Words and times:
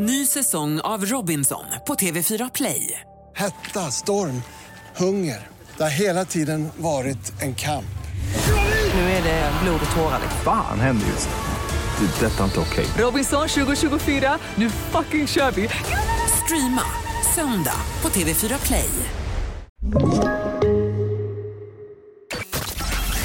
Ny 0.00 0.26
säsong 0.26 0.80
av 0.80 1.04
Robinson 1.04 1.64
på 1.86 1.94
TV4 1.94 2.50
Play. 2.54 3.00
Hetta, 3.36 3.90
storm, 3.90 4.42
hunger. 4.96 5.46
Det 5.76 5.82
har 5.82 5.90
hela 5.90 6.24
tiden 6.24 6.68
varit 6.76 7.42
en 7.42 7.54
kamp. 7.54 7.98
Nu 8.94 9.00
är 9.00 9.22
det 9.22 9.52
blod 9.62 9.80
och 9.90 9.96
tårar. 9.96 10.20
Fan 10.44 10.80
händer 10.80 11.06
just 11.06 11.28
nu. 11.28 12.06
Det. 12.06 12.26
är 12.26 12.30
Detta 12.30 12.40
är 12.40 12.44
inte 12.44 12.60
okej. 12.60 12.86
Robinson 12.98 13.48
2024, 13.48 14.38
nu 14.54 14.70
fucking 14.70 15.26
kör 15.26 15.50
vi! 15.50 15.68
Streama 16.44 16.82
söndag 17.34 17.80
på 18.00 18.08
TV4 18.08 18.66
Play. 18.66 18.90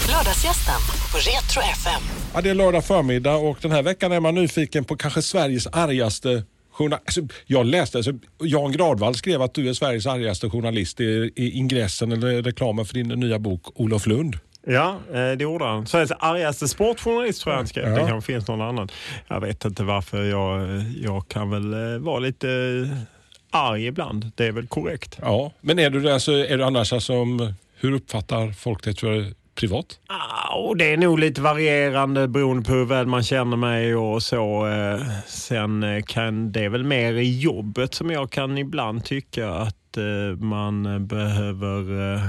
Lördagsgästen 0.09 0.81
på 1.11 1.17
Retro 1.17 1.61
FM. 1.71 2.01
Ja, 2.33 2.41
det 2.41 2.49
är 2.49 2.53
lördag 2.53 2.85
förmiddag 2.85 3.35
och 3.35 3.57
den 3.61 3.71
här 3.71 3.83
veckan 3.83 4.11
är 4.11 4.19
man 4.19 4.35
nyfiken 4.35 4.85
på 4.85 4.97
kanske 4.97 5.21
Sveriges 5.21 5.67
argaste 5.67 6.43
Alltså, 6.79 7.21
jag 7.45 7.65
läste, 7.65 7.97
alltså, 7.97 8.11
Jan 8.43 8.71
Gradvall 8.71 9.15
skrev 9.15 9.41
att 9.41 9.53
du 9.53 9.69
är 9.69 9.73
Sveriges 9.73 10.07
argaste 10.07 10.49
journalist 10.49 10.99
i, 10.99 11.31
i 11.35 11.51
ingressen 11.51 12.11
eller 12.11 12.41
reklamen 12.43 12.85
för 12.85 12.93
din 12.93 13.07
nya 13.07 13.39
bok 13.39 13.61
Olof 13.75 14.05
Lund. 14.07 14.35
Ja, 14.67 14.97
eh, 15.13 15.13
det 15.13 15.43
gjorde 15.43 15.65
han. 15.65 15.87
Sveriges 15.87 16.11
argaste 16.19 16.67
sportjournalist 16.67 17.41
tror 17.41 17.53
jag 17.53 17.57
han 17.59 17.67
skrev. 17.67 17.87
Ja. 17.89 17.99
Det 18.03 18.07
kanske 18.09 18.33
finns 18.33 18.47
någon 18.47 18.61
annan. 18.61 18.89
Jag 19.27 19.41
vet 19.41 19.65
inte 19.65 19.83
varför. 19.83 20.23
Jag, 20.23 20.81
jag 21.01 21.27
kan 21.27 21.49
väl 21.49 21.73
eh, 21.93 21.99
vara 21.99 22.19
lite 22.19 22.49
eh, 22.49 22.97
arg 23.51 23.85
ibland. 23.85 24.31
Det 24.35 24.45
är 24.47 24.51
väl 24.51 24.67
korrekt. 24.67 25.17
Ja, 25.21 25.51
men 25.61 25.79
är 25.79 25.89
du, 25.89 25.99
det, 25.99 26.13
alltså, 26.13 26.31
är 26.31 26.57
du 26.57 26.63
annars 26.63 26.93
alltså, 26.93 27.13
om- 27.13 27.53
hur 27.79 27.91
uppfattar 27.91 28.51
folk 28.51 28.83
det 28.83 28.93
tror 28.93 29.13
jag, 29.15 29.33
privat? 29.55 29.85
Ah, 30.07 30.55
och 30.55 30.77
det 30.77 30.93
är 30.93 30.97
nog 30.97 31.19
lite 31.19 31.41
varierande 31.41 32.27
beroende 32.27 32.63
på 32.65 32.71
hur 32.73 32.85
väl 32.85 33.07
man 33.07 33.23
känner 33.23 33.57
mig 33.57 33.95
och 33.95 34.23
så. 34.23 34.67
eh, 34.67 35.01
Sen 35.27 35.83
eh, 35.83 36.03
kan 36.07 36.51
det 36.51 36.63
är 36.63 36.69
väl 36.69 36.83
mer 36.83 37.13
i 37.13 37.39
jobbet 37.39 37.93
som 37.93 38.11
jag 38.11 38.31
kan 38.31 38.57
ibland 38.57 39.05
tycka 39.05 39.49
att 39.49 39.97
eh, 39.97 40.37
man 40.39 41.07
behöver 41.07 42.13
eh, 42.15 42.21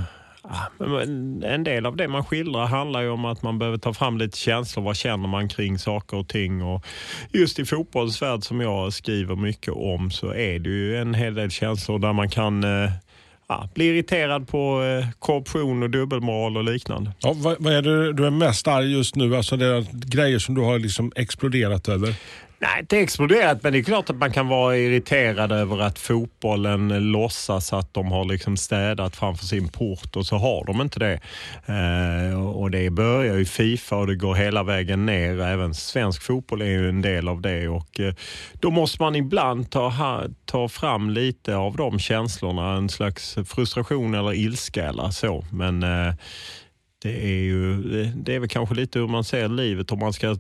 ah, 0.43 1.01
En 1.47 1.65
del 1.65 1.87
av 1.87 1.97
det 1.97 2.09
man 2.09 2.25
skildrar 2.25 2.67
handlar 2.67 3.01
ju 3.01 3.09
om 3.09 3.25
att 3.25 3.43
man 3.43 3.59
behöver 3.59 3.79
ta 3.79 3.93
fram 3.95 4.19
lite 4.19 4.39
känslor. 4.39 4.83
Vad 4.85 4.97
känner 4.97 5.29
man 5.29 5.49
kring 5.49 5.79
saker 5.79 6.17
och 6.17 6.29
ting? 6.29 6.63
Och 6.63 6.87
just 7.33 7.59
i 7.59 7.65
fotbollens 7.65 8.23
värld 8.23 8.43
som 8.45 8.61
jag 8.61 8.93
skriver 8.93 9.37
mycket 9.37 9.75
om 9.75 10.11
så 10.11 10.35
är 10.35 10.59
det 10.59 10.71
ju 10.71 10.97
en 10.97 11.15
hel 11.15 11.35
del 11.35 11.51
känslor 11.51 11.99
där 11.99 12.13
man 12.13 12.29
kan 12.31 12.65
eh, 12.65 12.91
ja, 13.49 13.69
blir 13.75 13.95
irriterad 13.95 14.49
på 14.49 14.83
eh, 14.83 15.07
korruption 15.19 15.83
och 15.83 15.91
dubbelmoral 15.91 16.57
och 16.57 16.65
liknande. 16.65 17.13
Ja, 17.19 17.33
vad, 17.37 17.57
vad 17.59 17.73
är 17.73 17.83
det 17.83 18.13
du 18.13 18.27
är 18.27 18.31
mest 18.31 18.69
arg 18.69 18.93
just 18.93 19.17
nu? 19.17 19.37
Alltså 19.37 19.57
det 19.57 19.67
är 19.67 19.87
grejer 19.93 20.39
som 20.39 20.55
du 20.55 20.61
har 20.61 20.79
liksom 20.79 21.13
exploderat 21.17 21.89
över? 21.89 22.15
Nej, 22.65 22.81
inte 22.81 22.99
exploderat, 22.99 23.63
men 23.63 23.73
det 23.73 23.79
är 23.79 23.83
klart 23.83 24.11
att 24.11 24.17
man 24.17 24.33
kan 24.33 24.49
vara 24.49 24.77
irriterad 24.77 25.53
över 25.53 25.81
att 25.81 25.99
fotbollen 25.99 27.13
låtsas 27.13 27.73
att 27.73 27.95
de 27.95 28.13
har 28.13 28.25
liksom 28.25 28.57
städat 28.57 29.17
framför 29.17 29.45
sin 29.45 29.69
port 29.69 30.17
och 30.17 30.27
så 30.27 30.37
har 30.37 30.65
de 30.65 30.81
inte 30.81 30.99
det. 30.99 31.21
Eh, 31.67 32.47
och 32.47 32.71
det 32.71 32.91
börjar 32.91 33.37
ju 33.37 33.45
Fifa 33.45 33.97
och 33.97 34.07
det 34.07 34.15
går 34.15 34.35
hela 34.35 34.63
vägen 34.63 35.07
ner. 35.07 35.41
Även 35.41 35.75
svensk 35.75 36.23
fotboll 36.23 36.63
är 36.63 36.67
ju 36.67 36.89
en 36.89 37.03
del 37.03 37.29
av 37.29 37.41
det 37.41 37.69
och 37.69 38.01
eh, 38.01 38.15
då 38.53 38.71
måste 38.71 39.03
man 39.03 39.17
ibland 39.17 39.71
ta, 39.71 39.89
ha, 39.89 40.25
ta 40.45 40.69
fram 40.69 41.11
lite 41.11 41.57
av 41.57 41.77
de 41.77 41.99
känslorna. 41.99 42.77
En 42.77 42.89
slags 42.89 43.39
frustration 43.47 44.15
eller 44.15 44.35
ilska 44.35 44.89
eller 44.89 45.11
så. 45.11 45.45
Men 45.53 45.83
eh, 45.83 46.15
det 47.05 47.25
är 47.25 47.43
ju 47.43 47.77
det- 48.17 48.35
är 48.35 48.39
väl 48.39 48.49
kanske 48.49 48.75
lite 48.75 48.99
hur 48.99 49.07
man 49.07 49.25
ser 49.25 49.49
livet. 49.49 49.93
Om 49.93 49.99
man 49.99 50.13
ska, 50.13 50.37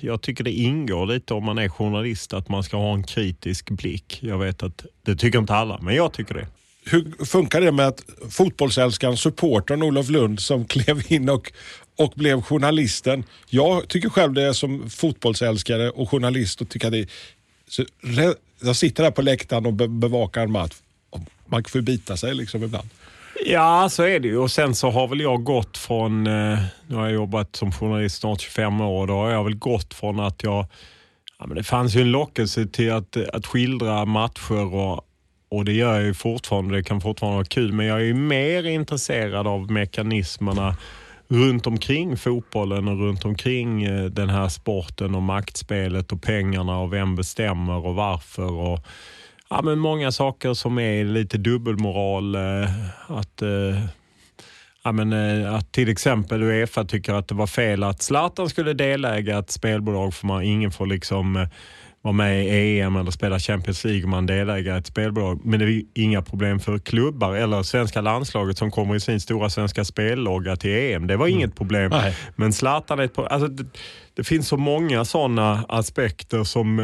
jag 0.00 0.20
tycker 0.22 0.44
det 0.44 0.50
ingår 0.52 1.06
lite 1.06 1.34
om 1.34 1.44
man 1.44 1.58
är 1.58 1.68
journalist 1.68 2.32
att 2.32 2.48
man 2.48 2.62
ska 2.62 2.76
ha 2.76 2.94
en 2.94 3.02
kritisk 3.02 3.70
blick. 3.70 4.18
Jag 4.22 4.38
vet 4.38 4.62
att 4.62 4.86
det 5.02 5.16
tycker 5.16 5.38
inte 5.38 5.54
alla, 5.54 5.78
men 5.82 5.94
jag 5.94 6.12
tycker 6.12 6.34
det. 6.34 6.46
Hur 6.84 7.24
funkar 7.24 7.60
det 7.60 7.72
med 7.72 7.86
att 7.86 8.04
fotbollsälskaren, 8.30 9.16
supportern 9.16 9.82
Olof 9.82 10.08
Lund 10.08 10.40
som 10.40 10.64
klev 10.74 11.12
in 11.12 11.28
och, 11.28 11.52
och 11.98 12.12
blev 12.16 12.42
journalisten. 12.42 13.24
Jag 13.50 13.88
tycker 13.88 14.08
själv 14.08 14.32
det 14.32 14.42
är 14.42 14.52
som 14.52 14.90
fotbollsälskare 14.90 15.90
och 15.90 16.10
journalist 16.10 16.60
och 16.60 16.68
tycker 16.68 16.86
att 16.86 16.92
det 16.92 16.98
är, 16.98 17.08
så, 17.68 17.84
jag 18.62 18.76
sitter 18.76 19.04
här 19.04 19.10
på 19.10 19.22
läktaren 19.22 19.66
och 19.66 19.72
bevakar 19.74 20.42
en 20.42 20.52
match. 20.52 20.74
Man 21.46 21.64
får 21.64 21.80
bita 21.80 22.16
sig 22.16 22.34
liksom 22.34 22.62
ibland. 22.62 22.88
Ja, 23.40 23.88
så 23.88 24.02
är 24.02 24.20
det 24.20 24.28
ju. 24.28 24.38
Och 24.38 24.50
sen 24.50 24.74
så 24.74 24.90
har 24.90 25.08
väl 25.08 25.20
jag 25.20 25.44
gått 25.44 25.78
från, 25.78 26.26
eh, 26.26 26.58
nu 26.86 26.96
har 26.96 27.04
jag 27.04 27.12
jobbat 27.12 27.56
som 27.56 27.72
journalist 27.72 28.20
snart 28.20 28.40
25 28.40 28.80
år, 28.80 29.00
och 29.00 29.06
då 29.06 29.14
har 29.14 29.30
jag 29.30 29.44
väl 29.44 29.54
gått 29.54 29.94
från 29.94 30.20
att 30.20 30.42
jag, 30.42 30.66
ja 31.38 31.46
men 31.46 31.56
det 31.56 31.62
fanns 31.62 31.96
ju 31.96 32.00
en 32.00 32.10
lockelse 32.10 32.66
till 32.66 32.92
att, 32.92 33.16
att 33.16 33.46
skildra 33.46 34.04
matcher 34.04 34.74
och, 34.74 35.00
och 35.48 35.64
det 35.64 35.72
gör 35.72 35.94
jag 35.94 36.02
ju 36.02 36.14
fortfarande, 36.14 36.74
det 36.74 36.82
kan 36.82 37.00
fortfarande 37.00 37.36
vara 37.36 37.44
kul, 37.44 37.72
men 37.72 37.86
jag 37.86 38.00
är 38.00 38.04
ju 38.04 38.14
mer 38.14 38.66
intresserad 38.66 39.46
av 39.46 39.70
mekanismerna 39.70 40.76
runt 41.28 41.66
omkring 41.66 42.16
fotbollen 42.16 42.88
och 42.88 42.98
runt 42.98 43.24
omkring 43.24 43.82
eh, 43.82 44.04
den 44.04 44.28
här 44.28 44.48
sporten 44.48 45.14
och 45.14 45.22
maktspelet 45.22 46.12
och 46.12 46.22
pengarna 46.22 46.78
och 46.78 46.92
vem 46.92 47.16
bestämmer 47.16 47.86
och 47.86 47.94
varför. 47.94 48.52
Och, 48.52 48.78
ja, 49.56 49.62
men 49.62 49.78
många 49.78 50.12
saker 50.12 50.54
som 50.54 50.78
är 50.78 51.04
lite 51.04 51.38
dubbelmoral. 51.38 52.34
eh, 52.34 52.70
Att, 53.06 53.42
eh, 53.42 53.80
ja, 54.84 54.92
men, 54.92 55.12
eh, 55.12 55.54
att 55.54 55.72
till 55.72 55.88
exempel 55.88 56.42
Uefa 56.42 56.84
tycker 56.84 57.14
att 57.14 57.28
det 57.28 57.34
var 57.34 57.46
fel 57.46 57.82
att 57.82 58.02
Zlatan 58.02 58.48
skulle 58.48 58.72
deläga 58.72 59.38
ett 59.38 59.50
spelbolag 59.50 60.14
för 60.14 60.26
man, 60.26 60.42
ingen 60.42 60.70
får 60.70 60.86
liksom 60.86 61.46
vara 62.02 62.12
med 62.12 62.44
i 62.46 62.80
EM 62.80 62.96
eller 62.96 63.10
spela 63.10 63.38
Champions 63.38 63.84
League 63.84 64.04
om 64.04 64.10
man 64.10 64.26
deläger 64.26 64.78
ett 64.78 64.86
spelbolag. 64.86 65.40
Men 65.44 65.60
det 65.60 65.64
är 65.66 65.82
inga 65.94 66.22
problem 66.22 66.60
för 66.60 66.78
klubbar 66.78 67.34
eller 67.34 67.62
svenska 67.62 68.00
landslaget 68.00 68.58
som 68.58 68.70
kommer 68.70 68.94
i 68.96 69.00
sin 69.00 69.20
stora 69.20 69.50
svenska 69.50 69.84
spellogga 69.84 70.56
till 70.56 70.70
EM. 70.70 71.06
Det 71.06 71.16
var 71.16 71.26
inget 71.26 71.54
problem. 71.56 71.90
Nej. 71.90 72.16
Men 72.36 72.52
Zlatan 72.52 72.98
är 72.98 73.04
ett 73.04 73.14
pro- 73.14 73.26
alltså 73.26 73.48
det, 73.48 73.64
det 74.14 74.24
finns 74.24 74.48
så 74.48 74.56
många 74.56 75.04
sådana 75.04 75.64
aspekter 75.68 76.44
som 76.44 76.78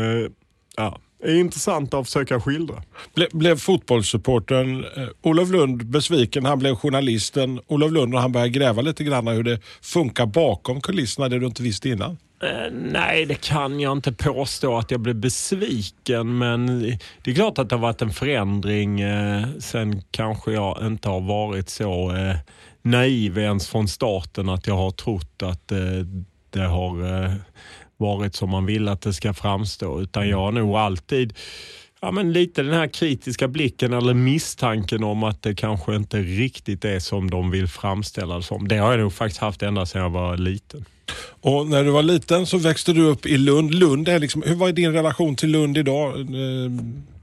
ja, 0.76 0.98
är 1.22 1.34
intressanta 1.34 1.98
att 1.98 2.06
försöka 2.06 2.40
skildra. 2.40 2.82
Ble, 3.14 3.26
blev 3.32 3.56
fotbollssupportern 3.56 4.84
eh, 4.96 5.08
Olof 5.22 5.50
Lund 5.50 5.86
besviken? 5.86 6.44
Han 6.44 6.58
blev 6.58 6.76
journalisten 6.76 7.60
Olof 7.66 7.92
Lund 7.92 8.14
och 8.14 8.20
han 8.20 8.32
började 8.32 8.50
gräva 8.50 8.82
lite 8.82 9.04
grann 9.04 9.26
hur 9.26 9.42
det 9.42 9.60
funkar 9.82 10.26
bakom 10.26 10.80
kulisserna, 10.80 11.28
det 11.28 11.38
du 11.38 11.46
inte 11.46 11.62
visste 11.62 11.88
innan. 11.88 12.18
Eh, 12.42 12.72
nej, 12.72 13.26
det 13.26 13.34
kan 13.40 13.80
jag 13.80 13.92
inte 13.92 14.12
påstå 14.12 14.78
att 14.78 14.90
jag 14.90 15.00
blev 15.00 15.16
besviken, 15.16 16.38
men 16.38 16.82
det 17.22 17.30
är 17.30 17.34
klart 17.34 17.58
att 17.58 17.68
det 17.68 17.74
har 17.74 17.82
varit 17.82 18.02
en 18.02 18.10
förändring. 18.10 19.00
Eh, 19.00 19.46
sen 19.58 20.02
kanske 20.10 20.52
jag 20.52 20.86
inte 20.86 21.08
har 21.08 21.20
varit 21.20 21.68
så 21.68 22.16
eh, 22.16 22.36
naiv 22.82 23.38
ens 23.38 23.68
från 23.68 23.88
starten 23.88 24.48
att 24.48 24.66
jag 24.66 24.76
har 24.76 24.90
trott 24.90 25.42
att 25.42 25.72
det 26.50 26.60
har 26.60 27.34
varit 27.98 28.34
som 28.34 28.50
man 28.50 28.66
vill 28.66 28.88
att 28.88 29.02
det 29.02 29.12
ska 29.12 29.34
framstå, 29.34 30.00
utan 30.00 30.28
jag 30.28 30.38
har 30.38 30.52
nog 30.52 30.76
alltid 30.76 31.34
Ja, 32.00 32.10
men 32.10 32.32
lite 32.32 32.62
den 32.62 32.74
här 32.74 32.86
kritiska 32.86 33.48
blicken 33.48 33.92
eller 33.92 34.14
misstanken 34.14 35.04
om 35.04 35.22
att 35.22 35.42
det 35.42 35.54
kanske 35.54 35.96
inte 35.96 36.18
riktigt 36.18 36.84
är 36.84 36.98
som 36.98 37.30
de 37.30 37.50
vill 37.50 37.68
framställa 37.68 38.36
det 38.36 38.42
som. 38.42 38.68
Det 38.68 38.76
har 38.76 38.90
jag 38.90 39.00
nog 39.00 39.12
faktiskt 39.12 39.40
haft 39.40 39.62
ända 39.62 39.86
sedan 39.86 40.02
jag 40.02 40.10
var 40.10 40.36
liten. 40.36 40.84
Och 41.40 41.66
när 41.66 41.84
du 41.84 41.90
var 41.90 42.02
liten 42.02 42.46
så 42.46 42.58
växte 42.58 42.92
du 42.92 43.02
upp 43.02 43.26
i 43.26 43.38
Lund. 43.38 43.74
Lund 43.74 44.08
är 44.08 44.18
liksom, 44.18 44.42
hur 44.42 44.54
var 44.54 44.72
din 44.72 44.92
relation 44.92 45.36
till 45.36 45.50
Lund 45.50 45.78
idag? 45.78 46.14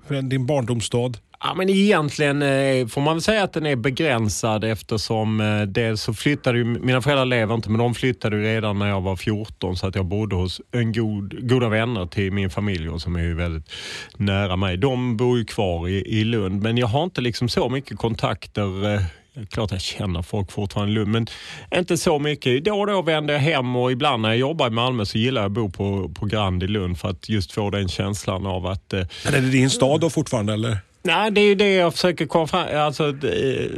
Din 0.07 0.45
barndomsstad? 0.45 1.17
Ja, 1.39 1.53
men 1.53 1.69
egentligen 1.69 2.41
eh, 2.41 2.87
får 2.87 3.01
man 3.01 3.15
väl 3.15 3.21
säga 3.21 3.43
att 3.43 3.53
den 3.53 3.65
är 3.65 3.75
begränsad 3.75 4.63
eftersom 4.63 5.41
eh, 5.41 5.61
dels 5.61 6.01
så 6.01 6.13
flyttade 6.13 6.57
ju, 6.57 6.63
mina 6.63 7.01
föräldrar 7.01 7.25
lever 7.25 7.55
inte 7.55 7.69
men 7.69 7.79
de 7.79 7.95
flyttade 7.95 8.35
ju 8.35 8.43
redan 8.43 8.79
när 8.79 8.87
jag 8.87 9.01
var 9.01 9.15
14 9.15 9.77
så 9.77 9.87
att 9.87 9.95
jag 9.95 10.05
bodde 10.05 10.35
hos 10.35 10.61
en 10.71 10.93
god, 10.93 11.49
goda 11.49 11.69
vänner 11.69 12.05
till 12.05 12.31
min 12.31 12.49
familj 12.49 12.89
och 12.89 13.01
som 13.01 13.15
är 13.15 13.23
ju 13.23 13.35
väldigt 13.35 13.71
nära 14.17 14.55
mig. 14.55 14.77
De 14.77 15.17
bor 15.17 15.37
ju 15.37 15.45
kvar 15.45 15.87
i, 15.87 16.19
i 16.19 16.23
Lund 16.23 16.61
men 16.61 16.77
jag 16.77 16.87
har 16.87 17.03
inte 17.03 17.21
liksom 17.21 17.49
så 17.49 17.69
mycket 17.69 17.97
kontakter 17.97 18.93
eh, 18.93 19.01
Klart 19.49 19.71
jag 19.71 19.81
känner 19.81 20.21
folk 20.21 20.51
fortfarande 20.51 20.91
i 20.91 20.95
Lund, 20.95 21.11
men 21.11 21.27
inte 21.75 21.97
så 21.97 22.19
mycket. 22.19 22.65
Då 22.65 22.79
och 22.79 22.87
då 22.87 23.01
vänder 23.01 23.33
jag 23.33 23.41
hem 23.41 23.75
och 23.75 23.91
ibland 23.91 24.21
när 24.21 24.29
jag 24.29 24.37
jobbar 24.37 24.67
i 24.67 24.69
Malmö 24.69 25.05
så 25.05 25.17
gillar 25.17 25.41
jag 25.41 25.49
att 25.49 25.51
bo 25.51 25.69
på, 25.69 26.09
på 26.09 26.25
Grand 26.25 26.63
i 26.63 26.67
Lund 26.67 26.99
för 26.99 27.09
att 27.09 27.29
just 27.29 27.51
få 27.51 27.69
den 27.69 27.87
känslan 27.87 28.45
av 28.45 28.65
att 28.65 28.93
eh, 28.93 28.99
är 28.99 29.31
det 29.31 29.39
din 29.39 29.69
stad 29.69 30.01
då 30.01 30.09
fortfarande 30.09 30.53
eller? 30.53 30.77
Nej, 31.03 31.31
det 31.31 31.41
är 31.41 31.45
ju 31.45 31.55
det 31.55 31.73
jag 31.73 31.93
försöker 31.93 32.25
komma 32.25 32.47
fram 32.47 32.67
alltså, 32.77 33.11
det, 33.11 33.69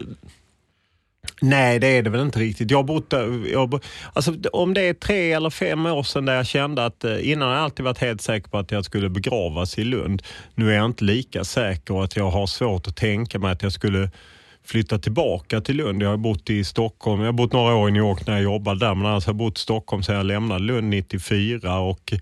Nej, 1.41 1.79
det 1.79 1.87
är 1.87 2.03
det 2.03 2.09
väl 2.09 2.21
inte 2.21 2.39
riktigt. 2.39 2.71
Jag 2.71 2.85
bott 2.85 3.13
jag, 3.51 3.83
alltså, 4.13 4.35
om 4.53 4.73
det 4.73 4.81
är 4.81 4.93
tre 4.93 5.31
eller 5.31 5.49
fem 5.49 5.85
år 5.85 6.03
sedan 6.03 6.25
där 6.25 6.35
jag 6.35 6.47
kände 6.47 6.85
att 6.85 7.03
eh, 7.03 7.31
innan 7.31 7.47
har 7.47 7.55
jag 7.55 7.63
alltid 7.63 7.85
varit 7.85 7.97
helt 7.97 8.21
säker 8.21 8.49
på 8.49 8.57
att 8.57 8.71
jag 8.71 8.85
skulle 8.85 9.09
begravas 9.09 9.77
i 9.77 9.83
Lund. 9.83 10.21
Nu 10.55 10.71
är 10.71 10.75
jag 10.75 10.85
inte 10.85 11.03
lika 11.03 11.43
säker 11.43 11.93
och 11.93 12.03
att 12.03 12.15
jag 12.15 12.29
har 12.29 12.47
svårt 12.47 12.87
att 12.87 12.95
tänka 12.95 13.39
mig 13.39 13.51
att 13.51 13.63
jag 13.63 13.71
skulle 13.71 14.09
flytta 14.67 14.99
tillbaka 14.99 15.61
till 15.61 15.77
Lund. 15.77 16.03
Jag 16.03 16.09
har 16.09 16.17
bott 16.17 16.49
i 16.49 16.63
Stockholm, 16.63 17.21
jag 17.21 17.27
har 17.27 17.33
bott 17.33 17.53
några 17.53 17.75
år 17.75 17.89
i 17.89 17.91
New 17.91 18.03
York 18.03 18.27
när 18.27 18.33
jag 18.33 18.43
jobbade 18.43 18.79
där 18.79 18.95
men 18.95 19.05
annars 19.05 19.25
har 19.25 19.33
jag 19.33 19.37
bott 19.37 19.57
i 19.57 19.61
Stockholm 19.61 20.03
sedan 20.03 20.15
jag 20.15 20.25
lämnade 20.25 20.63
Lund 20.63 20.89
94 20.89 21.79
och 21.79 22.13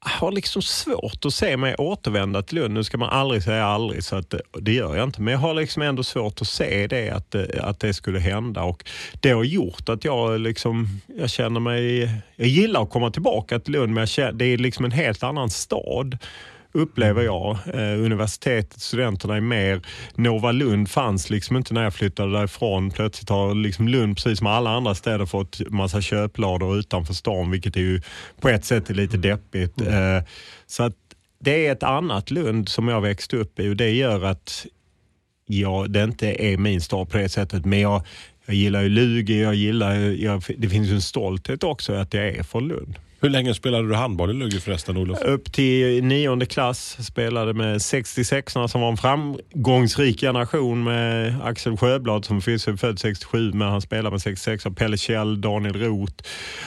har 0.00 0.32
liksom 0.32 0.62
svårt 0.62 1.24
att 1.24 1.34
se 1.34 1.56
mig 1.56 1.74
återvända 1.74 2.42
till 2.42 2.58
Lund. 2.58 2.74
Nu 2.74 2.84
ska 2.84 2.98
man 2.98 3.08
aldrig 3.08 3.42
säga 3.42 3.64
aldrig, 3.64 4.04
så 4.04 4.16
att, 4.16 4.34
eh, 4.34 4.40
det 4.60 4.72
gör 4.72 4.96
jag 4.96 5.04
inte. 5.04 5.22
Men 5.22 5.32
jag 5.32 5.40
har 5.40 5.54
liksom 5.54 5.82
ändå 5.82 6.02
svårt 6.02 6.40
att 6.40 6.48
se 6.48 6.86
det, 6.86 7.10
att, 7.10 7.34
eh, 7.34 7.44
att 7.60 7.80
det 7.80 7.94
skulle 7.94 8.18
hända. 8.18 8.62
Och 8.62 8.84
det 9.20 9.30
har 9.30 9.44
gjort 9.44 9.88
att 9.88 10.04
jag, 10.04 10.32
eh, 10.32 10.38
liksom, 10.38 11.00
jag 11.18 11.30
känner 11.30 11.60
mig... 11.60 12.10
Jag 12.36 12.48
gillar 12.48 12.82
att 12.82 12.90
komma 12.90 13.10
tillbaka 13.10 13.58
till 13.58 13.72
Lund, 13.72 13.94
men 13.94 14.06
känner, 14.06 14.32
det 14.32 14.44
är 14.44 14.58
liksom 14.58 14.84
en 14.84 14.92
helt 14.92 15.22
annan 15.22 15.50
stad 15.50 16.18
upplever 16.72 17.22
jag. 17.22 17.58
Eh, 17.74 18.04
universitetet, 18.04 18.80
studenterna 18.80 19.36
är 19.36 19.40
mer... 19.40 19.80
Nova 20.14 20.52
Lund 20.52 20.90
fanns 20.90 21.30
liksom 21.30 21.56
inte 21.56 21.74
när 21.74 21.82
jag 21.82 21.94
flyttade 21.94 22.32
därifrån. 22.32 22.90
Plötsligt 22.90 23.28
har 23.28 23.54
liksom 23.54 23.88
Lund, 23.88 24.16
precis 24.16 24.38
som 24.38 24.46
alla 24.46 24.70
andra 24.70 24.94
städer, 24.94 25.26
fått 25.26 25.60
massa 25.70 26.00
köplador 26.00 26.78
utanför 26.78 27.14
stan, 27.14 27.50
vilket 27.50 27.76
är 27.76 27.80
ju 27.80 28.00
på 28.40 28.48
ett 28.48 28.64
sätt 28.64 28.90
är 28.90 28.94
lite 28.94 29.16
deppigt. 29.16 29.80
Eh, 29.80 30.22
så 30.66 30.82
att 30.82 30.96
det 31.40 31.66
är 31.66 31.72
ett 31.72 31.82
annat 31.82 32.30
Lund 32.30 32.68
som 32.68 32.88
jag 32.88 33.00
växte 33.00 33.36
upp 33.36 33.60
i 33.60 33.68
och 33.68 33.76
det 33.76 33.90
gör 33.90 34.24
att 34.24 34.66
ja, 35.46 35.86
det 35.88 36.04
inte 36.04 36.44
är 36.44 36.56
min 36.56 36.80
stad 36.80 37.10
på 37.10 37.16
det 37.16 37.28
sättet. 37.28 37.64
Men 37.64 37.80
jag, 37.80 38.02
jag 38.46 38.54
gillar 38.54 38.82
ju 38.82 38.88
Lugi, 38.88 39.42
jag 39.42 39.54
gillar, 39.54 39.94
jag, 39.94 40.42
det 40.56 40.68
finns 40.68 40.88
ju 40.88 40.94
en 40.94 41.02
stolthet 41.02 41.64
också 41.64 41.92
att 41.92 42.14
jag 42.14 42.28
är 42.28 42.42
från 42.42 42.68
Lund. 42.68 42.98
Hur 43.20 43.28
länge 43.28 43.54
spelade 43.54 43.88
du 43.88 43.94
handboll 43.94 44.30
i 44.30 44.34
Lugi 44.34 44.60
förresten, 44.60 44.96
Olof? 44.96 45.22
Upp 45.22 45.52
till 45.52 46.04
nionde 46.04 46.46
klass. 46.46 46.96
Spelade 47.06 47.54
med 47.54 47.82
66 47.82 48.52
som 48.52 48.80
var 48.80 48.88
en 48.88 48.96
framgångsrik 48.96 50.20
generation 50.20 50.84
med 50.84 51.40
Axel 51.42 51.76
Sjöblad 51.76 52.24
som 52.24 52.36
är 52.36 52.76
född 52.76 52.98
67, 52.98 53.52
men 53.52 53.68
han 53.68 53.80
spelade 53.80 54.10
med 54.10 54.22
66 54.22 54.64
Pelle 54.76 54.96
Kjell, 54.96 55.40
Daniel 55.40 55.74
Roth. 55.74 56.24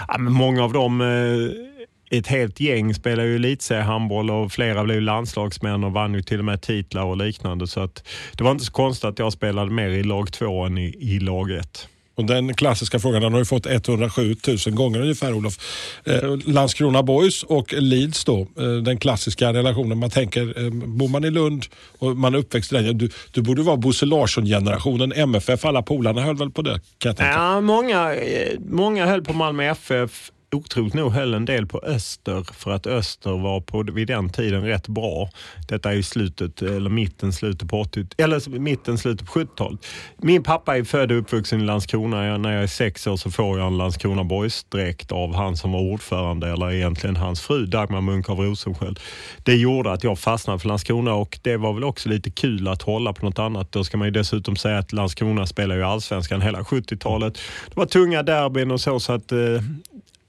Ja, 0.08 0.18
många 0.18 0.64
av 0.64 0.74
dem 0.74 1.02
eh, 1.02 2.18
ett 2.18 2.28
helt 2.28 2.60
gäng 2.60 2.94
spelar 2.94 3.24
ju 3.24 3.36
elitseriehandboll 3.36 4.32
och 4.32 4.52
flera 4.52 4.84
blev 4.84 5.02
landslagsmän 5.02 5.84
och 5.84 5.92
vann 5.92 6.14
ju 6.14 6.22
till 6.22 6.40
och 6.40 6.46
med 6.46 6.62
titlar 6.62 7.04
och 7.04 7.18
liknande. 7.18 7.68
Så 7.68 7.80
att 7.80 8.08
det 8.38 8.44
var 8.44 8.52
inte 8.52 8.66
så 8.66 8.72
konstigt 8.72 9.06
att 9.06 9.20
jag 9.20 9.34
spelade 9.34 9.72
mer 9.72 9.90
i 9.90 10.04
lag 10.04 10.32
två 10.32 10.66
än 10.66 10.78
i, 10.78 10.96
i 11.00 11.20
lag 11.20 11.52
ett. 11.52 11.88
Och 12.22 12.28
den 12.28 12.54
klassiska 12.54 13.00
frågan 13.00 13.22
den 13.22 13.32
har 13.32 13.40
du 13.40 13.46
fått 13.46 13.66
107 13.66 14.36
000 14.48 14.76
gånger 14.76 15.02
ungefär 15.02 15.34
Olof. 15.34 15.58
Eh, 16.04 16.38
Landskrona 16.46 17.04
Boys 17.04 17.44
och 17.44 17.74
Leeds 17.74 18.26
då, 18.26 18.40
eh, 18.40 18.74
den 18.84 18.98
klassiska 18.98 19.54
relationen. 19.54 19.98
Man 19.98 20.10
tänker, 20.10 20.64
eh, 20.66 20.70
bor 20.72 21.08
man 21.08 21.24
i 21.24 21.30
Lund 21.30 21.66
och 22.00 22.18
man 22.18 22.34
är 22.34 22.38
uppväxt 22.40 22.74
i 22.74 22.76
den, 22.76 22.98
du, 22.98 23.10
du 23.32 23.42
borde 23.42 23.62
vara 23.62 23.78
Bosse 23.78 24.06
Larsson-generationen, 24.06 25.12
MFF, 25.12 25.66
alla 25.66 25.82
polarna 25.82 26.22
höll 26.22 26.38
väl 26.38 26.50
på 26.50 26.62
det 26.62 26.82
kan 26.98 27.10
jag 27.10 27.18
tänka. 27.18 27.34
Ja, 27.34 27.62
många, 27.62 28.16
eh, 28.16 28.60
många 28.70 29.06
höll 29.06 29.24
på 29.24 29.34
Malmö 29.34 29.64
FF 29.64 30.32
otroligt 30.56 30.94
nog 30.94 31.12
höll 31.12 31.34
en 31.34 31.46
del 31.46 31.68
på 31.68 31.80
Öster 31.80 32.46
för 32.54 32.72
att 32.72 32.88
Öster 32.88 33.38
var 33.38 33.62
på, 33.62 33.84
vid 33.84 34.08
den 34.08 34.30
tiden 34.30 34.64
rätt 34.64 34.88
bra. 34.88 35.30
Detta 35.68 35.92
är 35.92 35.96
ju 35.96 36.04
slutet, 36.04 36.62
eller 36.62 36.90
mitten, 36.90 37.34
slutet 37.34 37.70
på 37.70 37.82
80 37.82 38.06
eller 38.18 38.60
mitten, 38.60 38.98
slutet 38.98 39.28
på 39.28 39.40
70-talet. 39.40 39.86
Min 40.18 40.44
pappa 40.44 40.78
är 40.78 40.84
född 40.84 41.12
och 41.12 41.18
uppvuxen 41.18 41.62
i 41.62 41.64
Landskrona. 41.64 42.38
när 42.38 42.54
jag 42.54 42.64
är 42.64 42.68
sex 42.68 43.08
år 43.08 43.18
så 43.18 43.32
får 43.32 43.60
jag 43.60 43.68
en 43.68 43.78
Landskrona 43.78 44.24
Boys-dräkt 44.24 45.12
av 45.12 45.36
han 45.36 45.58
som 45.58 45.72
var 45.72 45.80
ordförande, 45.80 46.48
eller 46.48 46.72
egentligen 46.72 47.16
hans 47.16 47.42
fru 47.42 47.66
Dagmar 47.66 48.02
Munk 48.02 48.30
av 48.30 48.40
Rosenskjöld. 48.40 49.00
Det 49.44 49.56
gjorde 49.56 49.92
att 49.92 50.04
jag 50.04 50.20
fastnade 50.20 50.60
för 50.60 50.68
Landskrona 50.68 51.14
och 51.14 51.40
det 51.42 51.58
var 51.58 51.74
väl 51.74 51.84
också 51.84 52.10
lite 52.10 52.32
kul 52.32 52.68
att 52.68 52.82
hålla 52.82 53.14
på 53.14 53.26
något 53.26 53.40
annat. 53.40 53.72
Då 53.72 53.84
ska 53.84 53.98
man 53.98 54.08
ju 54.08 54.12
dessutom 54.12 54.56
säga 54.56 54.78
att 54.78 54.92
Landskrona 54.92 55.48
spelar 55.48 55.76
ju 55.76 55.84
allsvenskan 55.84 56.42
hela 56.42 56.62
70-talet. 56.62 57.34
Det 57.68 57.76
var 57.76 57.86
tunga 57.86 58.24
derbyn 58.24 58.72
och 58.72 58.82
så, 58.82 59.00
så 59.00 59.14
att 59.14 59.32
eh, 59.32 59.38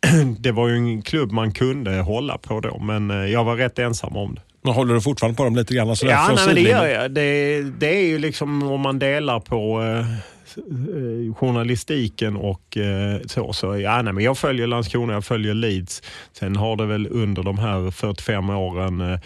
det 0.38 0.52
var 0.52 0.68
ju 0.68 0.76
en 0.76 1.02
klubb 1.02 1.32
man 1.32 1.52
kunde 1.52 2.00
hålla 2.00 2.38
på 2.38 2.60
då, 2.60 2.78
men 2.78 3.10
eh, 3.10 3.16
jag 3.16 3.44
var 3.44 3.56
rätt 3.56 3.78
ensam 3.78 4.16
om 4.16 4.34
det. 4.34 4.40
Men 4.64 4.74
håller 4.74 4.94
du 4.94 5.00
fortfarande 5.00 5.36
på 5.36 5.44
dem 5.44 5.56
lite 5.56 5.74
grann? 5.74 5.96
Sådär 5.96 6.12
ja, 6.12 6.32
nej, 6.36 6.46
men 6.46 6.54
det 6.54 6.60
gör 6.60 6.86
jag. 6.86 7.10
Det, 7.10 7.62
det, 7.62 7.96
är 7.96 8.06
ju 8.06 8.18
liksom 8.18 8.62
om 8.62 8.80
man 8.80 8.98
delar 8.98 9.40
på 9.40 9.82
eh, 9.82 9.98
eh, 9.98 11.34
journalistiken 11.34 12.36
och 12.36 12.76
eh, 12.76 13.20
så. 13.26 13.52
så 13.52 13.78
ja, 13.78 14.02
nej, 14.02 14.12
men 14.12 14.24
jag 14.24 14.38
följer 14.38 14.66
Landskrona, 14.66 15.12
jag 15.12 15.24
följer 15.24 15.54
Leeds. 15.54 16.02
Sen 16.32 16.56
har 16.56 16.76
det 16.76 16.86
väl 16.86 17.08
under 17.10 17.42
de 17.42 17.58
här 17.58 17.90
45 17.90 18.50
åren 18.50 19.00
eh, 19.00 19.18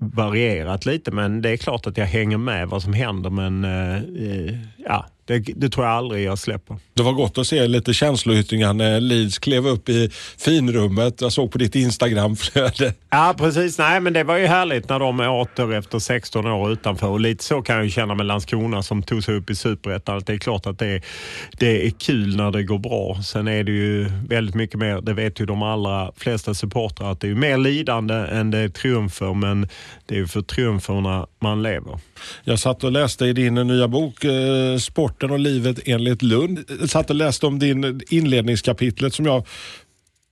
varierat 0.00 0.86
lite, 0.86 1.10
men 1.10 1.42
det 1.42 1.50
är 1.50 1.56
klart 1.56 1.86
att 1.86 1.98
jag 1.98 2.06
hänger 2.06 2.38
med 2.38 2.68
vad 2.68 2.82
som 2.82 2.92
händer. 2.92 3.30
Men 3.30 3.64
eh, 3.64 4.58
ja, 4.76 5.06
det, 5.26 5.38
det, 5.38 5.68
tror 5.68 5.86
jag 5.86 5.94
aldrig 5.94 6.24
jag 6.24 6.38
släpper. 6.38 6.76
Det 6.94 7.02
var 7.02 7.12
gott 7.12 7.38
att 7.38 7.46
se 7.46 7.66
lite 7.66 7.94
känsloyttringar 7.94 8.72
när 8.72 9.00
Leeds 9.00 9.38
klev 9.38 9.66
upp 9.66 9.88
i 9.88 10.10
finrummet. 10.38 11.20
Jag 11.20 11.32
såg 11.32 11.52
på 11.52 11.58
ditt 11.58 11.74
Instagramflöde. 11.74 12.94
Ja, 13.10 13.34
precis. 13.38 13.78
Nej, 13.78 14.00
men 14.00 14.12
det 14.12 14.24
var 14.24 14.36
ju 14.36 14.46
härligt 14.46 14.88
när 14.88 14.98
de 14.98 15.20
åter 15.20 15.72
efter 15.72 15.98
16 15.98 16.46
år 16.46 16.72
utanför. 16.72 17.06
Och 17.06 17.20
lite 17.20 17.44
så 17.44 17.62
kan 17.62 17.76
jag 17.76 17.90
känna 17.90 18.14
med 18.14 18.26
Landskrona 18.26 18.82
som 18.82 19.02
tog 19.02 19.24
sig 19.24 19.34
upp 19.34 19.50
i 19.50 19.54
Superettan. 19.54 20.22
Det 20.26 20.32
är 20.32 20.38
klart 20.38 20.66
att 20.66 20.78
det 20.78 20.86
är, 20.86 21.02
det 21.58 21.86
är 21.86 21.90
kul 21.90 22.36
när 22.36 22.50
det 22.50 22.62
går 22.62 22.78
bra. 22.78 23.22
Sen 23.22 23.48
är 23.48 23.64
det 23.64 23.72
ju 23.72 24.10
väldigt 24.28 24.54
mycket 24.54 24.78
mer, 24.78 25.00
det 25.00 25.12
vet 25.12 25.40
ju 25.40 25.46
de 25.46 25.62
allra 25.62 26.12
flesta 26.16 26.54
supportrar, 26.54 27.12
att 27.12 27.20
det 27.20 27.28
är 27.28 27.34
mer 27.34 27.58
lidande 27.58 28.14
än 28.14 28.50
det 28.50 28.58
är 28.58 28.68
triumfer. 28.68 29.34
Men 29.34 29.68
det 30.06 30.14
är 30.14 30.18
ju 30.18 30.26
för 30.26 30.42
triumferna 30.42 31.26
man 31.40 31.62
lever. 31.62 31.98
Jag 32.44 32.58
satt 32.58 32.84
och 32.84 32.92
läste 32.92 33.26
i 33.26 33.32
din 33.32 33.54
nya 33.54 33.88
bok 33.88 34.24
eh, 34.24 34.76
Sporten 34.78 35.30
och 35.30 35.38
livet 35.38 35.78
enligt 35.84 36.22
Lund. 36.22 36.64
Jag 36.80 36.90
satt 36.90 37.10
och 37.10 37.16
läste 37.16 37.46
om 37.46 37.58
din 37.58 38.00
inledningskapitlet 38.08 39.14
som 39.14 39.26
jag 39.26 39.46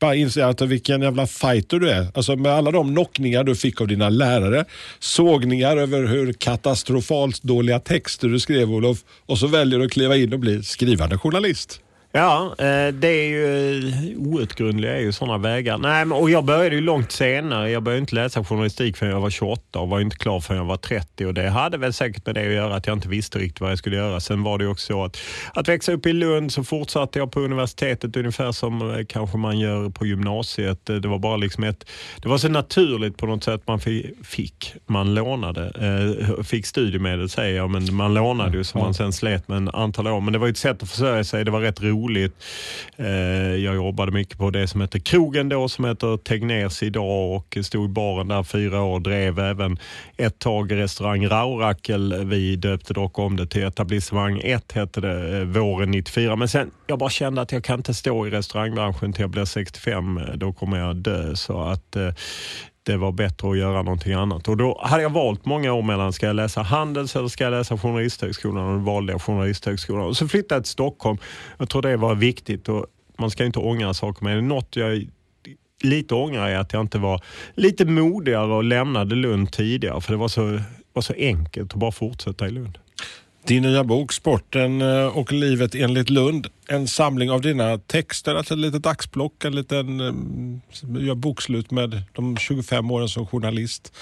bara 0.01 0.15
inser 0.15 0.45
att 0.45 0.61
vilken 0.61 1.03
jävla 1.03 1.27
fighter 1.27 1.79
du 1.79 1.91
är. 1.91 2.07
Alltså 2.15 2.37
med 2.37 2.53
alla 2.53 2.71
de 2.71 2.95
knockningar 2.95 3.45
du 3.45 3.57
fick 3.57 3.81
av 3.81 3.89
dina 3.89 4.09
lärare, 4.09 4.65
sågningar 4.99 5.77
över 5.77 6.07
hur 6.07 6.33
katastrofalt 6.33 7.43
dåliga 7.43 7.81
texter 7.81 8.29
du 8.29 8.41
skrev 8.41 8.71
Olof 8.71 8.99
och 9.27 9.39
så 9.39 9.47
väljer 9.47 9.79
du 9.79 9.85
att 9.85 9.93
kliva 9.93 10.17
in 10.17 10.33
och 10.33 10.39
bli 10.39 10.63
skrivande 10.63 11.19
journalist. 11.19 11.81
Ja, 12.17 12.55
eh, 12.59 12.95
det 12.95 13.09
är 13.09 13.29
ju 13.29 13.79
eh, 13.79 14.19
outgrundliga 14.19 14.97
är 14.97 15.01
ju 15.01 15.13
sådana 15.13 15.39
vägar. 15.39 15.79
Nej, 15.79 16.05
och 16.05 16.31
jag 16.31 16.45
började 16.45 16.75
ju 16.75 16.81
långt 16.81 17.13
senare. 17.13 17.71
Jag 17.71 17.83
började 17.83 18.01
inte 18.01 18.15
läsa 18.15 18.45
journalistik 18.45 18.97
förrän 18.97 19.13
jag 19.13 19.21
var 19.21 19.31
28 19.31 19.79
och 19.79 19.89
var 19.89 20.01
inte 20.01 20.17
klar 20.17 20.41
förrän 20.41 20.59
jag 20.59 20.65
var 20.65 20.77
30 20.77 21.27
och 21.27 21.35
det 21.35 21.49
hade 21.49 21.79
väl 21.79 21.93
säkert 21.93 22.27
med 22.27 22.35
det 22.35 22.47
att 22.47 22.53
göra 22.53 22.77
att 22.77 22.87
jag 22.87 22.97
inte 22.97 23.09
visste 23.09 23.39
riktigt 23.39 23.61
vad 23.61 23.71
jag 23.71 23.79
skulle 23.79 23.97
göra. 23.97 24.21
Sen 24.21 24.43
var 24.43 24.59
det 24.59 24.67
också 24.67 24.87
så 24.87 25.05
att, 25.05 25.17
att 25.55 25.69
växa 25.69 25.93
upp 25.93 26.07
i 26.07 26.13
Lund 26.13 26.53
så 26.53 26.65
fortsatte 26.65 27.19
jag 27.19 27.33
på 27.33 27.41
universitetet 27.41 28.17
ungefär 28.17 28.53
som 28.53 28.91
eh, 28.91 29.05
kanske 29.09 29.39
man 29.39 29.59
gör 29.59 29.91
på 29.91 30.07
gymnasiet. 30.07 30.87
Det 30.87 31.09
var 31.09 31.19
bara 31.19 31.37
liksom 31.37 31.65
ett, 31.65 31.87
det 32.23 32.29
var 32.29 32.39
så 32.39 32.49
naturligt 32.49 33.17
på 33.17 33.27
något 33.27 33.45
sätt 33.45 33.63
man 33.67 33.81
fick. 34.25 34.75
Man 34.87 35.15
lånade, 35.15 35.73
fick 36.45 36.67
studiemedel 36.67 37.29
säger 37.29 37.57
jag, 37.57 37.71
men 37.71 37.95
man 37.95 38.15
lånade 38.15 38.57
ju 38.57 38.65
som 38.65 38.81
man 38.81 38.95
sen 38.95 39.13
slet 39.13 39.49
med 39.49 39.57
en 39.57 39.69
antal 39.69 40.07
år. 40.07 40.21
Men 40.21 40.33
det 40.33 40.39
var 40.39 40.49
ett 40.49 40.59
sätt 40.59 40.83
att 40.83 40.91
försörja 40.91 41.25
sig, 41.25 41.45
det 41.45 41.51
var 41.51 41.61
rätt 41.61 41.83
roligt 41.83 42.04
roligt. 42.05 42.45
Eh, 42.97 43.07
jag 43.57 43.75
jobbade 43.75 44.13
mycket 44.13 44.39
på 44.39 44.51
det 44.51 44.67
som 44.67 44.81
heter 44.81 44.99
Krogen 44.99 45.49
då, 45.49 45.69
som 45.69 45.85
heter 45.85 46.17
Tegnérs 46.17 46.83
idag 46.83 47.37
och 47.37 47.59
stod 47.63 47.85
i 47.85 47.89
baren 47.89 48.29
där 48.29 48.43
fyra 48.43 48.83
år. 48.83 49.01
Drev 49.01 49.39
även 49.39 49.79
ett 50.17 50.39
tag 50.39 50.73
restaurang 50.73 51.29
Raurakel. 51.29 52.25
Vi 52.25 52.57
döpte 52.57 52.95
dock 52.95 53.19
om 53.19 53.37
det 53.37 53.47
till 53.47 53.65
etablissemang 53.65 54.41
1 54.45 54.73
hette 54.73 55.01
det 55.01 55.39
eh, 55.39 55.45
våren 55.45 55.91
94. 55.91 56.37
Men 56.37 56.49
sen, 56.49 56.71
jag 56.87 56.99
bara 56.99 57.11
kände 57.11 57.41
att 57.41 57.53
jag 57.53 57.65
kan 57.65 57.79
inte 57.79 57.95
stå 57.95 58.27
i 58.27 58.31
restaurangbranschen 58.31 59.13
till 59.13 59.21
jag 59.21 59.31
blir 59.31 59.45
65. 59.45 60.19
Eh, 60.19 60.25
då 60.35 60.53
kommer 60.53 60.79
jag 60.79 60.97
dö. 60.97 61.37
Så 61.37 61.61
att 61.61 61.97
det 62.85 62.97
var 62.97 63.13
bättre 63.13 63.51
att 63.51 63.59
göra 63.59 63.83
någonting 63.83 64.13
annat. 64.13 64.49
Och 64.49 64.57
då 64.57 64.81
hade 64.83 65.03
jag 65.03 65.11
valt 65.11 65.45
många 65.45 65.73
år 65.73 65.83
mellan, 65.83 66.13
ska 66.13 66.27
jag 66.27 66.37
läsa 66.37 66.63
Handels 66.63 67.17
eller 67.17 67.29
ska 67.29 67.45
jag 67.45 67.51
läsa 67.51 67.79
Journalisthögskolan? 67.79 68.65
Och 68.67 68.79
då 68.79 68.85
valde 68.85 69.13
jag 69.13 69.23
Journalisthögskolan. 69.23 70.07
Och 70.07 70.17
så 70.17 70.29
flyttade 70.29 70.59
jag 70.59 70.65
till 70.65 70.73
Stockholm. 70.73 71.19
Jag 71.59 71.69
tror 71.69 71.83
det 71.83 71.97
var 71.97 72.15
viktigt 72.15 72.69
och 72.69 72.87
man 73.19 73.31
ska 73.31 73.45
inte 73.45 73.59
ångra 73.59 73.95
saker. 73.95 74.25
Men 74.25 74.49
något 74.49 74.77
jag 74.77 75.07
lite 75.83 76.15
ångrar 76.15 76.49
är 76.49 76.59
att 76.59 76.73
jag 76.73 76.81
inte 76.81 76.99
var 76.99 77.23
lite 77.55 77.85
modigare 77.85 78.53
och 78.53 78.65
lämnade 78.65 79.15
Lund 79.15 79.53
tidigare. 79.53 80.01
För 80.01 80.13
det 80.13 80.19
var 80.19 80.29
så, 80.29 80.61
var 80.93 81.03
så 81.03 81.13
enkelt 81.13 81.73
att 81.73 81.79
bara 81.79 81.93
fortsätta 81.93 82.47
i 82.47 82.51
Lund. 82.51 82.79
Din 83.47 83.63
nya 83.63 83.85
bok 83.85 84.13
Sporten 84.13 84.83
eh, 84.83 85.07
och 85.07 85.33
livet 85.33 85.75
enligt 85.75 86.11
Lund. 86.11 86.47
En 86.69 86.89
samling 86.89 87.31
av 87.31 87.41
dina 87.41 87.79
texter, 87.79 88.35
alltså 88.35 88.55
ett 88.55 88.61
litet 88.61 88.87
axplock, 88.87 89.45
en 89.45 89.57
liten 89.57 90.01
eh, 90.01 91.05
gör 91.07 91.15
bokslut 91.15 91.71
med 91.71 92.03
de 92.13 92.37
25 92.37 92.91
åren 92.91 93.09
som 93.09 93.27
journalist. 93.27 93.93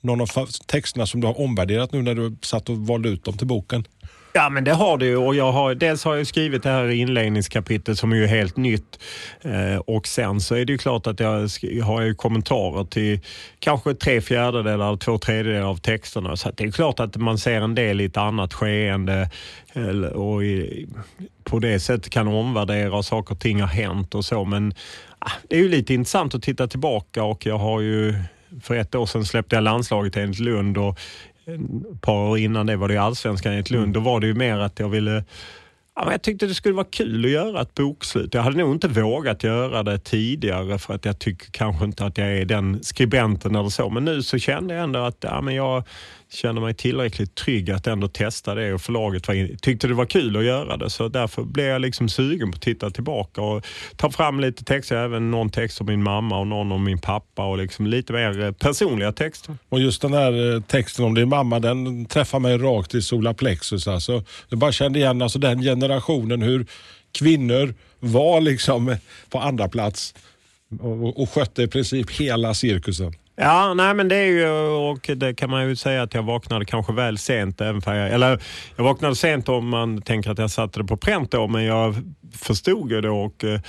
Någon 0.00 0.20
av 0.20 0.28
texterna 0.66 1.06
som 1.06 1.20
du 1.20 1.26
har 1.26 1.40
omvärderat 1.40 1.92
nu 1.92 2.02
när 2.02 2.14
du 2.14 2.36
satt 2.42 2.68
och 2.68 2.78
valde 2.78 3.08
ut 3.08 3.24
dem 3.24 3.36
till 3.36 3.46
boken? 3.46 3.84
Ja, 4.32 4.48
men 4.48 4.64
det 4.64 4.72
har 4.72 4.98
du. 4.98 5.16
Och 5.16 5.34
jag 5.34 5.52
har, 5.52 5.74
dels 5.74 6.04
har 6.04 6.16
jag 6.16 6.26
skrivit 6.26 6.62
det 6.62 6.70
här 6.70 6.88
inledningskapitlet 6.88 7.98
som 7.98 8.12
är 8.12 8.16
ju 8.16 8.26
helt 8.26 8.56
nytt. 8.56 9.02
Eh, 9.42 9.76
och 9.76 10.06
sen 10.06 10.40
så 10.40 10.54
är 10.54 10.64
det 10.64 10.72
ju 10.72 10.78
klart 10.78 11.06
att 11.06 11.20
jag 11.20 11.48
har 11.84 12.02
ju 12.02 12.14
kommentarer 12.14 12.84
till 12.84 13.20
kanske 13.58 13.94
tre 13.94 14.20
fjärdedelar, 14.20 14.96
två 14.96 15.18
tredjedelar 15.18 15.66
av 15.66 15.76
texterna. 15.76 16.36
Så 16.36 16.48
att 16.48 16.56
det 16.56 16.64
är 16.64 16.70
klart 16.70 17.00
att 17.00 17.16
man 17.16 17.38
ser 17.38 17.60
en 17.60 17.74
del 17.74 18.00
i 18.00 18.04
ett 18.04 18.16
annat 18.16 18.54
skeende 18.54 19.30
eller- 19.72 20.12
och 20.12 20.44
i, 20.44 20.86
på 21.44 21.58
det 21.58 21.80
sättet 21.80 22.12
kan 22.12 22.28
omvärdera 22.28 22.96
och 22.96 23.04
saker 23.04 23.34
och 23.34 23.40
ting 23.40 23.60
har 23.60 23.68
hänt 23.68 24.14
och 24.14 24.24
så. 24.24 24.44
Men 24.44 24.74
ah, 25.18 25.30
det 25.48 25.56
är 25.56 25.60
ju 25.60 25.68
lite 25.68 25.94
intressant 25.94 26.34
att 26.34 26.42
titta 26.42 26.66
tillbaka 26.66 27.24
och 27.24 27.46
jag 27.46 27.58
har 27.58 27.80
ju 27.80 28.14
för 28.62 28.74
ett 28.74 28.94
år 28.94 29.06
sedan 29.06 29.24
släppte 29.24 29.56
jag 29.56 29.62
landslaget 29.64 30.16
enligt 30.16 30.38
Lund 30.38 30.78
och 30.78 30.98
ett 31.54 32.00
par 32.00 32.30
år 32.30 32.38
innan 32.38 32.66
det 32.66 32.76
var 32.76 32.88
det 32.88 32.94
ju 32.94 33.00
allsvenskan 33.00 33.52
enligt 33.52 33.70
Lund. 33.70 33.94
Då 33.94 34.00
var 34.00 34.20
det 34.20 34.26
ju 34.26 34.34
mer 34.34 34.58
att 34.58 34.78
jag 34.78 34.88
ville 34.88 35.24
Ja, 35.94 36.04
men 36.04 36.12
jag 36.12 36.22
tyckte 36.22 36.46
det 36.46 36.54
skulle 36.54 36.74
vara 36.74 36.86
kul 36.90 37.24
att 37.24 37.30
göra 37.30 37.62
ett 37.62 37.74
bokslut. 37.74 38.34
Jag 38.34 38.42
hade 38.42 38.58
nog 38.58 38.74
inte 38.74 38.88
vågat 38.88 39.44
göra 39.44 39.82
det 39.82 39.98
tidigare 39.98 40.78
för 40.78 40.94
att 40.94 41.04
jag 41.04 41.18
tycker 41.18 41.50
kanske 41.50 41.84
inte 41.84 42.04
att 42.04 42.18
jag 42.18 42.28
är 42.28 42.44
den 42.44 42.82
skribenten 42.82 43.56
eller 43.56 43.68
så. 43.68 43.90
Men 43.90 44.04
nu 44.04 44.22
så 44.22 44.38
kände 44.38 44.74
jag 44.74 44.84
ändå 44.84 44.98
att 44.98 45.16
ja, 45.20 45.40
men 45.40 45.54
jag 45.54 45.84
känner 46.32 46.60
mig 46.60 46.74
tillräckligt 46.74 47.34
trygg 47.34 47.70
att 47.70 47.86
ändå 47.86 48.08
testa 48.08 48.54
det 48.54 48.74
och 48.74 48.80
förlaget 48.80 49.28
var 49.28 49.34
in, 49.34 49.56
tyckte 49.62 49.88
det 49.88 49.94
var 49.94 50.06
kul 50.06 50.36
att 50.36 50.44
göra 50.44 50.76
det. 50.76 50.90
Så 50.90 51.08
därför 51.08 51.42
blev 51.42 51.66
jag 51.66 51.80
liksom 51.80 52.08
sugen 52.08 52.50
på 52.50 52.56
att 52.56 52.62
titta 52.62 52.90
tillbaka 52.90 53.42
och 53.42 53.66
ta 53.96 54.10
fram 54.10 54.40
lite 54.40 54.64
texter, 54.64 54.96
även 54.96 55.30
någon 55.30 55.50
text 55.50 55.80
om 55.80 55.86
min 55.86 56.02
mamma 56.02 56.38
och 56.38 56.46
någon 56.46 56.72
om 56.72 56.84
min 56.84 56.98
pappa 56.98 57.46
och 57.46 57.58
liksom 57.58 57.86
lite 57.86 58.12
mer 58.12 58.42
eh, 58.42 58.52
personliga 58.52 59.12
texter. 59.12 59.56
Och 59.68 59.80
just 59.80 60.02
den 60.02 60.12
här 60.12 60.54
eh, 60.54 60.60
texten 60.60 61.04
om 61.04 61.14
din 61.14 61.28
mamma, 61.28 61.58
den 61.58 62.06
träffar 62.06 62.38
mig 62.38 62.58
rakt 62.58 62.94
i 62.94 63.02
solar 63.02 63.32
plexus. 63.32 63.88
Alltså. 63.88 64.24
Jag 64.48 64.58
bara 64.58 64.72
kände 64.72 64.98
igen 64.98 65.22
alltså, 65.22 65.38
den 65.38 65.62
generationen, 65.62 65.89
hur 66.42 66.66
kvinnor 67.12 67.74
var 68.00 68.40
liksom 68.40 68.96
på 69.30 69.38
andra 69.38 69.68
plats 69.68 70.14
och, 70.80 71.22
och 71.22 71.30
skötte 71.30 71.62
i 71.62 71.68
princip 71.68 72.10
hela 72.10 72.54
cirkusen. 72.54 73.14
Ja, 73.36 73.74
nej 73.74 73.94
men 73.94 74.08
det 74.08 74.16
är 74.16 74.26
ju, 74.26 74.48
och 74.68 75.10
det 75.16 75.34
kan 75.34 75.50
man 75.50 75.68
ju 75.68 75.76
säga 75.76 76.02
att 76.02 76.14
jag 76.14 76.22
vaknade 76.22 76.64
kanske 76.64 76.92
väl 76.92 77.18
sent. 77.18 77.60
Även 77.60 77.82
jag, 77.84 78.10
eller 78.10 78.42
jag 78.76 78.84
vaknade 78.84 79.16
sent 79.16 79.48
om 79.48 79.68
man 79.68 80.02
tänker 80.02 80.30
att 80.30 80.38
jag 80.38 80.50
satte 80.50 80.80
det 80.80 80.84
på 80.84 80.96
pränt 80.96 81.30
då, 81.30 81.48
men 81.48 81.64
jag 81.64 81.94
förstod 82.32 82.90
ju 82.90 82.96
eh, 82.96 83.00
ah, 83.02 83.02
det 83.02 83.08
och 83.08 83.60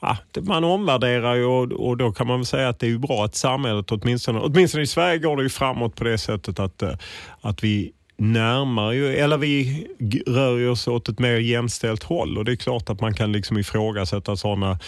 ja, 0.00 0.16
man 0.40 0.64
omvärderar 0.64 1.34
ju 1.34 1.44
och, 1.44 1.72
och 1.72 1.96
då 1.96 2.12
kan 2.12 2.26
man 2.26 2.38
väl 2.38 2.46
säga 2.46 2.68
att 2.68 2.78
det 2.78 2.86
är 2.86 2.90
ju 2.90 2.98
bra 2.98 3.24
att 3.24 3.34
samhället 3.34 3.92
åtminstone, 3.92 4.40
åtminstone 4.40 4.82
i 4.82 4.86
Sverige 4.86 5.18
går 5.18 5.36
det 5.36 5.42
ju 5.42 5.48
framåt 5.48 5.96
på 5.96 6.04
det 6.04 6.18
sättet 6.18 6.58
att, 6.58 6.82
eh, 6.82 6.92
att 7.40 7.64
vi 7.64 7.92
närmar 8.18 8.92
ju, 8.92 9.16
eller 9.16 9.38
vi 9.38 9.86
rör 10.26 10.56
ju 10.58 10.68
oss 10.68 10.88
åt 10.88 11.08
ett 11.08 11.18
mer 11.18 11.36
jämställt 11.36 12.02
håll 12.02 12.38
och 12.38 12.44
det 12.44 12.52
är 12.52 12.56
klart 12.56 12.90
att 12.90 13.00
man 13.00 13.14
kan 13.14 13.32
liksom 13.32 13.58
ifrågasätta 13.58 14.36
sådana 14.36 14.78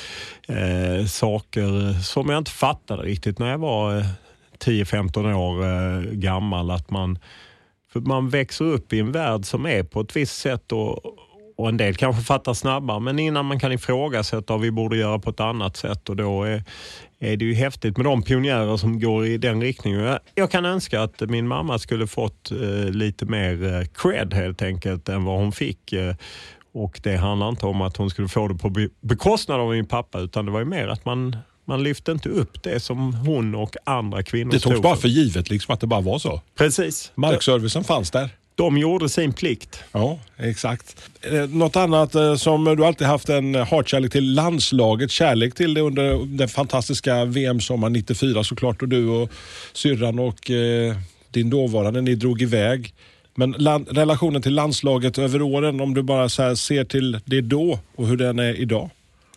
eh, 0.48 1.06
saker 1.06 1.92
som 2.02 2.30
jag 2.30 2.38
inte 2.38 2.50
fattade 2.50 3.02
riktigt 3.02 3.38
när 3.38 3.50
jag 3.50 3.58
var 3.58 3.98
eh, 3.98 4.04
10-15 4.64 5.34
år 5.34 5.64
eh, 5.64 6.12
gammal. 6.12 6.70
Att 6.70 6.90
man, 6.90 7.18
för 7.92 8.00
man 8.00 8.28
växer 8.28 8.64
upp 8.64 8.92
i 8.92 9.00
en 9.00 9.12
värld 9.12 9.44
som 9.44 9.66
är 9.66 9.82
på 9.82 10.00
ett 10.00 10.16
visst 10.16 10.38
sätt 10.38 10.72
och, 10.72 11.00
och 11.56 11.68
en 11.68 11.76
del 11.76 11.94
kanske 11.94 12.22
fattar 12.22 12.54
snabbare 12.54 13.00
men 13.00 13.18
innan 13.18 13.46
man 13.46 13.60
kan 13.60 13.72
ifrågasätta 13.72 14.54
och 14.54 14.64
vi 14.64 14.70
borde 14.70 14.96
göra 14.96 15.18
på 15.18 15.30
ett 15.30 15.40
annat 15.40 15.76
sätt 15.76 16.08
och 16.08 16.16
då 16.16 16.44
är, 16.44 16.64
är 17.20 17.36
det 17.36 17.44
ju 17.44 17.54
häftigt 17.54 17.96
med 17.96 18.06
de 18.06 18.22
pionjärer 18.22 18.76
som 18.76 19.00
går 19.00 19.26
i 19.26 19.38
den 19.38 19.62
riktningen. 19.62 20.00
Jag, 20.00 20.18
jag 20.34 20.50
kan 20.50 20.64
önska 20.64 21.02
att 21.02 21.20
min 21.20 21.48
mamma 21.48 21.78
skulle 21.78 22.06
fått 22.06 22.50
eh, 22.50 22.90
lite 22.90 23.24
mer 23.26 23.74
eh, 23.74 23.84
cred 23.94 24.34
helt 24.34 24.62
enkelt 24.62 25.08
än 25.08 25.24
vad 25.24 25.38
hon 25.38 25.52
fick. 25.52 25.92
Eh, 25.92 26.14
och 26.74 27.00
det 27.02 27.16
handlar 27.16 27.48
inte 27.48 27.66
om 27.66 27.80
att 27.80 27.96
hon 27.96 28.10
skulle 28.10 28.28
få 28.28 28.48
det 28.48 28.54
på 28.54 28.70
be- 28.70 28.88
bekostnad 29.00 29.60
av 29.60 29.70
min 29.70 29.86
pappa 29.86 30.20
utan 30.20 30.46
det 30.46 30.52
var 30.52 30.58
ju 30.58 30.64
mer 30.64 30.88
att 30.88 31.04
man, 31.04 31.36
man 31.64 31.82
lyfte 31.82 32.12
inte 32.12 32.28
upp 32.28 32.62
det 32.62 32.80
som 32.80 33.14
hon 33.14 33.54
och 33.54 33.76
andra 33.84 34.22
kvinnor 34.22 34.50
Det 34.52 34.60
togs 34.60 34.80
bara 34.80 34.96
för 34.96 35.08
givet 35.08 35.50
liksom 35.50 35.74
att 35.74 35.80
det 35.80 35.86
bara 35.86 36.00
var 36.00 36.18
så. 36.18 36.40
Precis. 36.58 37.12
Markservicen 37.14 37.84
fanns 37.84 38.10
där. 38.10 38.30
De 38.60 38.78
gjorde 38.78 39.08
sin 39.08 39.32
plikt. 39.32 39.84
Ja, 39.92 40.18
exakt. 40.36 40.96
Eh, 41.20 41.48
något 41.48 41.76
annat 41.76 42.14
eh, 42.14 42.34
som 42.34 42.64
du 42.64 42.84
alltid 42.84 43.06
haft 43.06 43.28
en 43.28 43.54
eh, 43.54 43.66
hatkärlek 43.66 44.12
till, 44.12 44.34
landslaget, 44.34 45.10
kärlek 45.10 45.54
till 45.54 45.74
det 45.74 45.80
under 45.80 46.26
den 46.26 46.48
fantastiska 46.48 47.24
VM-sommaren 47.24 47.92
94 47.92 48.44
såklart 48.44 48.82
och 48.82 48.88
du 48.88 49.08
och 49.08 49.30
syrran 49.72 50.18
och 50.18 50.50
eh, 50.50 50.96
din 51.30 51.50
dåvarande, 51.50 52.00
ni 52.00 52.14
drog 52.14 52.42
iväg. 52.42 52.94
Men 53.34 53.50
land, 53.50 53.88
relationen 53.90 54.42
till 54.42 54.54
landslaget 54.54 55.18
över 55.18 55.42
åren, 55.42 55.80
om 55.80 55.94
du 55.94 56.02
bara 56.02 56.28
så 56.28 56.42
här 56.42 56.54
ser 56.54 56.84
till 56.84 57.20
det 57.24 57.40
då 57.40 57.78
och 57.96 58.06
hur 58.06 58.16
den 58.16 58.38
är 58.38 58.60
idag? 58.60 58.90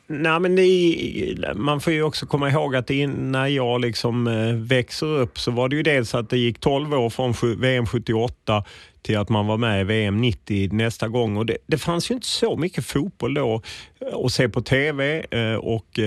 Nej, 0.08 0.40
men 0.40 0.56
det, 0.56 1.54
man 1.56 1.82
får 1.82 1.94
ju 1.94 2.04
också 2.04 2.26
komma 2.26 2.50
ihåg 2.50 2.76
att 2.76 2.90
när 3.18 3.48
jag 3.48 3.82
liksom 3.82 4.28
eh, 4.28 4.54
växer 4.54 5.06
upp 5.08 5.40
så 5.40 5.52
var 5.52 5.70
det 5.70 5.76
ju 5.76 5.84
dels 5.84 6.16
att 6.16 6.30
det 6.30 6.38
gick 6.38 6.60
12 6.60 6.94
år 6.94 7.10
från 7.10 7.34
VM 7.58 7.86
78 7.86 8.64
till 9.02 9.18
att 9.18 9.30
man 9.30 9.48
var 9.48 9.58
med 9.58 9.82
i 9.82 9.84
VM 9.84 10.22
90 10.22 10.70
nästa 10.72 11.08
gång. 11.08 11.38
Och 11.38 11.46
det, 11.46 11.58
det 11.68 11.78
fanns 11.78 12.12
ju 12.12 12.16
inte 12.16 12.28
så 12.28 12.56
mycket 12.56 12.86
fotboll 12.86 13.34
då 13.34 13.62
eh, 14.02 14.18
att 14.26 14.34
se 14.34 14.50
på 14.50 14.62
TV 14.62 15.26
eh, 15.32 15.56
och 15.56 16.00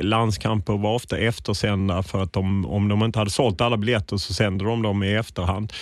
landskamper 0.00 0.76
var 0.76 0.94
ofta 0.94 1.18
eftersända 1.18 2.02
för 2.02 2.22
att 2.22 2.32
de, 2.32 2.66
om 2.66 2.88
de 2.88 3.04
inte 3.04 3.18
hade 3.18 3.30
sålt 3.30 3.60
alla 3.60 3.76
biljetter 3.76 4.16
så 4.16 4.34
sände 4.34 4.64
de 4.64 4.82
dem 4.82 5.02
i 5.02 5.14
efterhand. 5.14 5.72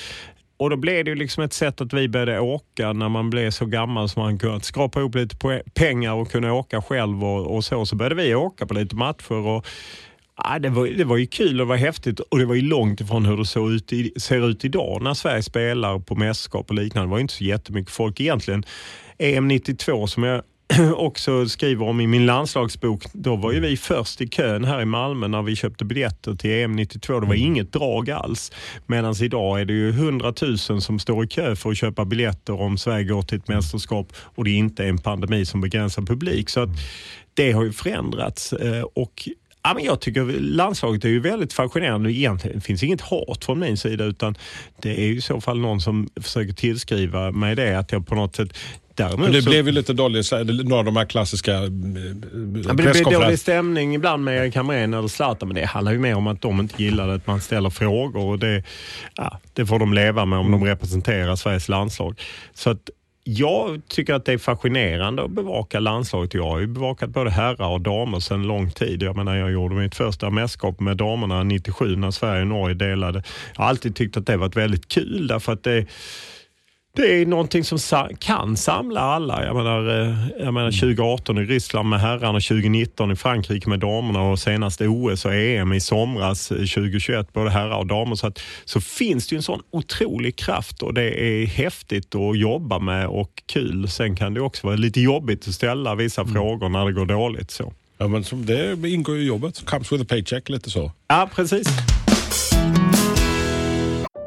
Och 0.62 0.70
då 0.70 0.76
blev 0.76 1.04
det 1.04 1.10
ju 1.10 1.14
liksom 1.14 1.44
ett 1.44 1.52
sätt 1.52 1.80
att 1.80 1.92
vi 1.92 2.08
började 2.08 2.40
åka 2.40 2.92
när 2.92 3.08
man 3.08 3.30
blev 3.30 3.50
så 3.50 3.66
gammal 3.66 4.08
så 4.08 4.20
man 4.20 4.38
kunde 4.38 4.60
skrapa 4.60 5.00
ihop 5.00 5.14
lite 5.14 5.62
pengar 5.74 6.12
och 6.12 6.30
kunna 6.30 6.52
åka 6.52 6.82
själv 6.82 7.24
och, 7.24 7.56
och 7.56 7.64
så. 7.64 7.86
Så 7.86 7.96
började 7.96 8.14
vi 8.14 8.34
åka 8.34 8.66
på 8.66 8.74
lite 8.74 8.96
matcher 8.96 9.32
och 9.32 9.66
ja, 10.36 10.58
det, 10.58 10.68
var, 10.68 10.86
det 10.86 11.04
var 11.04 11.16
ju 11.16 11.26
kul 11.26 11.60
och 11.60 11.66
det 11.66 11.68
var 11.68 11.76
häftigt 11.76 12.20
och 12.20 12.38
det 12.38 12.44
var 12.44 12.54
ju 12.54 12.62
långt 12.62 13.00
ifrån 13.00 13.26
hur 13.26 13.36
det 13.36 13.44
såg 13.44 13.72
ut 13.72 13.92
i, 13.92 14.12
ser 14.16 14.48
ut 14.48 14.64
idag 14.64 15.02
när 15.02 15.14
Sverige 15.14 15.42
spelar 15.42 15.98
på 15.98 16.14
mästerskap 16.14 16.70
och 16.70 16.74
liknande. 16.74 17.06
Det 17.06 17.10
var 17.10 17.18
ju 17.18 17.22
inte 17.22 17.34
så 17.34 17.44
jättemycket 17.44 17.92
folk 17.92 18.20
egentligen. 18.20 18.64
EM 19.18 19.48
92 19.48 20.06
som 20.06 20.22
jag 20.22 20.42
också 20.96 21.48
skriver 21.48 21.88
om 21.88 22.00
i 22.00 22.06
min 22.06 22.26
landslagsbok, 22.26 23.04
då 23.12 23.36
var 23.36 23.52
ju 23.52 23.60
vi 23.60 23.76
först 23.76 24.20
i 24.20 24.28
kön 24.28 24.64
här 24.64 24.80
i 24.80 24.84
Malmö 24.84 25.28
när 25.28 25.42
vi 25.42 25.56
köpte 25.56 25.84
biljetter 25.84 26.34
till 26.34 26.50
EM 26.50 26.72
92. 26.72 27.20
Det 27.20 27.26
var 27.26 27.34
inget 27.34 27.72
drag 27.72 28.10
alls. 28.10 28.52
Medan 28.86 29.14
idag 29.22 29.60
är 29.60 29.64
det 29.64 29.72
ju 29.72 29.90
100 29.90 30.34
000 30.42 30.58
som 30.58 30.98
står 30.98 31.24
i 31.24 31.28
kö 31.28 31.56
för 31.56 31.70
att 31.70 31.76
köpa 31.76 32.04
biljetter 32.04 32.60
om 32.60 32.78
Sverige 32.78 33.04
går 33.04 33.22
till 33.22 33.38
ett 33.38 33.48
mästerskap 33.48 34.12
och 34.16 34.44
det 34.44 34.50
inte 34.50 34.84
är 34.84 34.88
en 34.88 34.98
pandemi 34.98 35.44
som 35.44 35.60
begränsar 35.60 36.02
publik. 36.02 36.50
Så 36.50 36.60
att 36.60 36.70
det 37.34 37.52
har 37.52 37.64
ju 37.64 37.72
förändrats 37.72 38.52
eh, 38.52 38.82
och 38.82 39.28
Ja, 39.64 39.74
men 39.74 39.84
jag 39.84 40.00
tycker 40.00 40.24
landslaget 40.40 41.04
är 41.04 41.08
ju 41.08 41.20
väldigt 41.20 41.52
fascinerande. 41.52 42.12
Egentligen 42.12 42.60
finns 42.60 42.82
inget 42.82 43.00
hat 43.00 43.44
från 43.44 43.58
min 43.58 43.76
sida 43.76 44.04
utan 44.04 44.34
det 44.82 45.00
är 45.00 45.04
ju 45.04 45.16
i 45.16 45.20
så 45.20 45.40
fall 45.40 45.60
någon 45.60 45.80
som 45.80 46.08
försöker 46.20 46.52
tillskriva 46.52 47.30
mig 47.30 47.56
det 47.56 47.78
att 47.78 47.92
jag 47.92 48.06
på 48.06 48.14
något 48.14 48.36
sätt 48.36 48.58
Däremot 48.94 49.20
Men 49.20 49.32
det 49.32 49.42
så, 49.42 49.50
blev 49.50 49.66
ju 49.66 49.72
lite 49.72 49.92
här, 49.92 50.64
några 50.64 50.78
av 50.78 50.84
de 50.84 50.96
här 50.96 51.04
klassiska 51.04 51.52
eh, 51.52 51.60
Ja, 51.62 51.68
det 52.68 52.74
blir 52.74 53.10
dålig 53.10 53.38
stämning 53.38 53.94
ibland 53.94 54.24
med 54.24 54.38
Erik 54.38 54.56
Hamrén 54.56 54.94
eller 54.94 55.08
Zlatan, 55.08 55.48
men 55.48 55.54
det 55.54 55.64
handlar 55.64 55.92
ju 55.92 55.98
mer 55.98 56.14
om 56.14 56.26
att 56.26 56.40
de 56.40 56.60
inte 56.60 56.82
gillar 56.82 57.08
att 57.08 57.26
man 57.26 57.40
ställer 57.40 57.70
frågor 57.70 58.26
och 58.26 58.38
det, 58.38 58.62
ja, 59.16 59.40
det 59.52 59.66
får 59.66 59.78
de 59.78 59.94
leva 59.94 60.24
med 60.24 60.38
om 60.38 60.50
de 60.50 60.64
representerar 60.64 61.36
Sveriges 61.36 61.68
landslag. 61.68 62.20
Så 62.54 62.70
att 62.70 62.90
jag 63.24 63.82
tycker 63.88 64.14
att 64.14 64.24
det 64.24 64.32
är 64.32 64.38
fascinerande 64.38 65.24
att 65.24 65.30
bevaka 65.30 65.80
landslaget. 65.80 66.34
Jag 66.34 66.44
har 66.44 66.58
ju 66.60 66.66
bevakat 66.66 67.10
både 67.10 67.30
herrar 67.30 67.68
och 67.68 67.80
damer 67.80 68.20
sedan 68.20 68.42
lång 68.42 68.70
tid. 68.70 69.02
Jag 69.02 69.16
menar, 69.16 69.36
jag 69.36 69.52
gjorde 69.52 69.74
mitt 69.74 69.94
första 69.94 70.30
mästerskap 70.30 70.80
med 70.80 70.96
damerna 70.96 71.42
97 71.42 71.96
när 71.96 72.10
Sverige 72.10 72.40
och 72.40 72.46
Norge 72.46 72.74
delade. 72.74 73.22
Jag 73.54 73.62
har 73.62 73.68
alltid 73.68 73.96
tyckt 73.96 74.16
att 74.16 74.26
det 74.26 74.36
varit 74.36 74.56
väldigt 74.56 74.88
kul 74.88 75.26
därför 75.26 75.52
att 75.52 75.62
det 75.62 75.86
det 76.96 77.22
är 77.22 77.26
någonting 77.26 77.64
som 77.64 77.78
sa- 77.78 78.08
kan 78.18 78.56
samla 78.56 79.00
alla. 79.00 79.44
Jag 79.46 79.56
menar, 79.56 80.00
eh, 80.00 80.16
jag 80.38 80.54
menar 80.54 80.70
2018 80.70 81.38
i 81.38 81.42
Ryssland 81.44 81.88
med 81.88 82.00
herrarna, 82.00 82.40
2019 82.40 83.10
i 83.12 83.16
Frankrike 83.16 83.68
med 83.68 83.80
damerna 83.80 84.22
och 84.22 84.38
senast 84.38 84.80
OS 84.80 85.24
och 85.24 85.34
EM 85.34 85.72
i 85.72 85.80
somras 85.80 86.50
eh, 86.50 86.56
2021, 86.56 87.32
både 87.32 87.50
herrar 87.50 87.76
och 87.78 87.86
damer. 87.86 88.14
Så, 88.14 88.26
att, 88.26 88.40
så 88.64 88.80
finns 88.80 89.28
det 89.28 89.34
ju 89.34 89.36
en 89.36 89.42
sån 89.42 89.60
otrolig 89.70 90.36
kraft 90.36 90.82
och 90.82 90.94
det 90.94 91.24
är 91.42 91.46
häftigt 91.46 92.14
att 92.14 92.38
jobba 92.38 92.78
med 92.78 93.06
och 93.06 93.30
kul. 93.52 93.88
Sen 93.88 94.16
kan 94.16 94.34
det 94.34 94.40
också 94.40 94.66
vara 94.66 94.76
lite 94.76 95.00
jobbigt 95.00 95.48
att 95.48 95.54
ställa 95.54 95.94
vissa 95.94 96.24
frågor 96.26 96.68
när 96.68 96.86
det 96.86 96.92
går 96.92 97.06
dåligt. 97.06 97.50
Så. 97.50 97.72
Ja, 97.98 98.08
men 98.08 98.24
som 98.24 98.46
det 98.46 98.88
ingår 98.88 99.16
ju 99.16 99.22
i 99.22 99.26
jobbet. 99.26 99.64
Comes 99.66 99.92
with 99.92 100.02
a 100.02 100.06
paycheck, 100.08 100.48
lite 100.48 100.70
så. 100.70 100.92
Ja, 101.08 101.30
precis. 101.34 101.68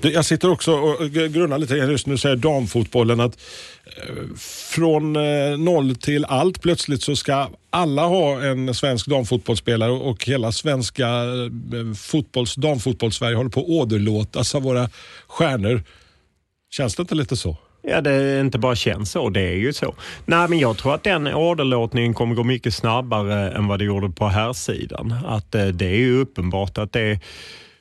Jag 0.00 0.24
sitter 0.24 0.50
också 0.50 0.72
och 0.72 1.10
grunnar 1.10 1.58
lite 1.58 1.76
grann 1.76 1.90
just 1.90 2.06
nu 2.06 2.18
säger 2.18 2.36
damfotbollen 2.36 3.20
att 3.20 3.38
eh, 3.86 4.36
från 4.70 5.16
eh, 5.16 5.58
noll 5.58 5.96
till 5.96 6.24
allt 6.24 6.62
plötsligt 6.62 7.02
så 7.02 7.16
ska 7.16 7.48
alla 7.70 8.06
ha 8.06 8.42
en 8.42 8.74
svensk 8.74 9.06
damfotbollsspelare 9.06 9.90
och 9.90 10.24
hela 10.24 10.52
svenska 10.52 11.08
eh, 11.08 11.94
fotbolls, 11.96 12.54
damfotbolls-Sverige 12.54 13.36
håller 13.36 13.50
på 13.50 13.60
att 13.60 13.66
åderlåtas 13.66 14.54
av 14.54 14.62
våra 14.62 14.90
stjärnor. 15.26 15.82
Känns 16.70 16.96
det 16.96 17.00
inte 17.00 17.14
lite 17.14 17.36
så? 17.36 17.56
Ja, 17.82 18.00
det 18.00 18.10
är 18.10 18.40
inte 18.40 18.58
bara 18.58 18.76
känns 18.76 19.10
så, 19.10 19.30
det 19.30 19.40
är 19.40 19.56
ju 19.56 19.72
så. 19.72 19.94
Nej, 20.24 20.48
men 20.48 20.58
jag 20.58 20.78
tror 20.78 20.94
att 20.94 21.04
den 21.04 21.26
åderlåtningen 21.26 22.14
kommer 22.14 22.34
gå 22.34 22.44
mycket 22.44 22.74
snabbare 22.74 23.50
än 23.50 23.66
vad 23.66 23.78
det 23.78 23.84
gjorde 23.84 24.10
på 24.10 24.28
här 24.28 24.52
sidan. 24.52 25.14
Att 25.26 25.52
det 25.52 25.86
är 25.86 25.96
ju 25.96 26.20
uppenbart 26.20 26.78
att 26.78 26.92
det 26.92 27.20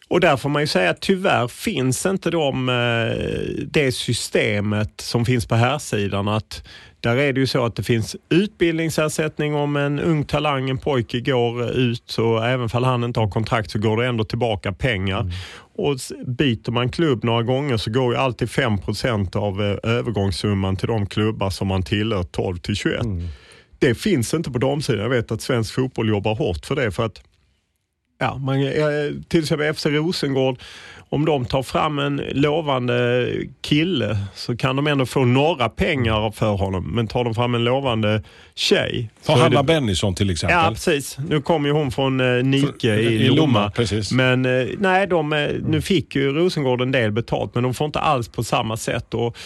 och 0.10 0.20
där 0.20 0.38
får 0.38 0.50
man 0.50 0.62
ju 0.62 0.68
säga 0.68 0.90
att 0.90 1.02
tyvärr 1.02 1.48
finns 1.48 2.06
inte 2.06 2.32
de, 2.32 2.70
eh, 2.70 3.66
det 3.68 3.92
systemet 3.92 5.02
som 5.02 5.26
finns 5.26 5.46
på 5.46 5.56
här 5.56 5.78
sidan 5.78 6.28
att 6.28 6.64
där 7.00 7.18
är 7.18 7.34
det 7.34 7.40
ju 7.40 7.48
så 7.48 7.66
att 7.66 7.76
det 7.76 7.84
finns 7.84 8.16
utbildningsersättning 8.30 9.56
om 9.56 9.76
en 9.76 10.00
ung 10.00 10.26
talang, 10.26 10.70
en 10.70 10.78
pojke 10.78 11.20
går 11.20 11.70
ut 11.72 12.04
så 12.06 12.40
även 12.40 12.70
fall 12.70 12.84
han 12.84 13.04
inte 13.04 13.20
har 13.20 13.30
kontrakt 13.30 13.72
så 13.72 13.80
går 13.80 13.98
det 13.98 14.08
ändå 14.08 14.24
tillbaka 14.24 14.74
pengar. 14.74 15.32
Och 15.78 15.96
s- 15.96 16.12
byter 16.28 16.72
man 16.72 16.90
klubb 16.90 17.24
några 17.24 17.44
gånger 17.44 17.78
så 17.78 17.92
går 17.92 18.14
ju 18.14 18.20
alltid 18.20 18.50
5% 18.50 19.36
av 19.36 19.62
eh, 19.64 19.92
övergångssumman 19.92 20.76
till 20.76 20.88
de 20.88 21.06
klubbar 21.08 21.50
som 21.50 21.68
man 21.68 21.84
tillhör 21.84 22.24
12 22.24 22.58
till 22.58 22.76
21. 22.76 23.02
Det 23.80 23.96
finns 23.96 24.34
inte 24.34 24.52
på 24.52 24.58
damsidan. 24.60 25.02
Jag 25.02 25.10
vet 25.10 25.32
att 25.32 25.42
svensk 25.42 25.74
fotboll 25.74 26.10
jobbar 26.10 26.36
hårt 26.36 26.66
för 26.66 26.76
det 26.76 26.92
för 26.92 27.06
att 27.06 27.22
Ja, 28.18 28.36
man, 28.38 28.58
till 29.28 29.40
exempel 29.42 29.74
FC 29.74 29.86
Rosengård, 29.86 30.60
om 31.10 31.26
de 31.26 31.46
tar 31.46 31.64
fram 31.64 32.00
en 32.00 32.22
lovande 32.32 33.30
kille 33.62 34.18
så 34.36 34.58
kan 34.58 34.76
de 34.76 34.88
ändå 34.88 35.06
få 35.06 35.26
några 35.26 35.70
pengar 35.70 36.32
för 36.32 36.52
honom. 36.52 36.92
Men 36.96 37.08
tar 37.08 37.24
de 37.24 37.34
fram 37.36 37.56
en 37.56 37.64
lovande 37.64 38.22
tjej. 38.56 39.10
Ta 39.26 39.38
Hanna 39.38 39.62
det- 39.62 39.64
Bennison 39.68 40.16
till 40.16 40.30
exempel. 40.30 40.58
Ja, 40.58 40.70
precis. 40.70 41.18
Nu 41.30 41.42
kom 41.42 41.66
ju 41.66 41.72
hon 41.72 41.92
från 41.92 42.20
eh, 42.38 42.44
Nike 42.44 42.96
i, 42.96 43.06
i 43.06 43.28
Lomma. 43.28 43.42
Lomma, 43.42 43.70
precis. 43.72 44.12
Men 44.12 44.46
eh, 44.46 44.68
nej, 44.78 45.08
de, 45.08 45.34
eh, 45.34 45.50
nu 45.68 45.82
fick 45.82 46.16
ju 46.16 46.32
Rosengård 46.34 46.82
en 46.82 46.92
del 46.92 47.12
betalt, 47.12 47.56
men 47.56 47.64
de 47.64 47.74
får 47.74 47.86
inte 47.86 48.00
alls 48.00 48.28
på 48.30 48.44
samma 48.44 48.78
sätt. 48.78 49.14
Och 49.14 49.38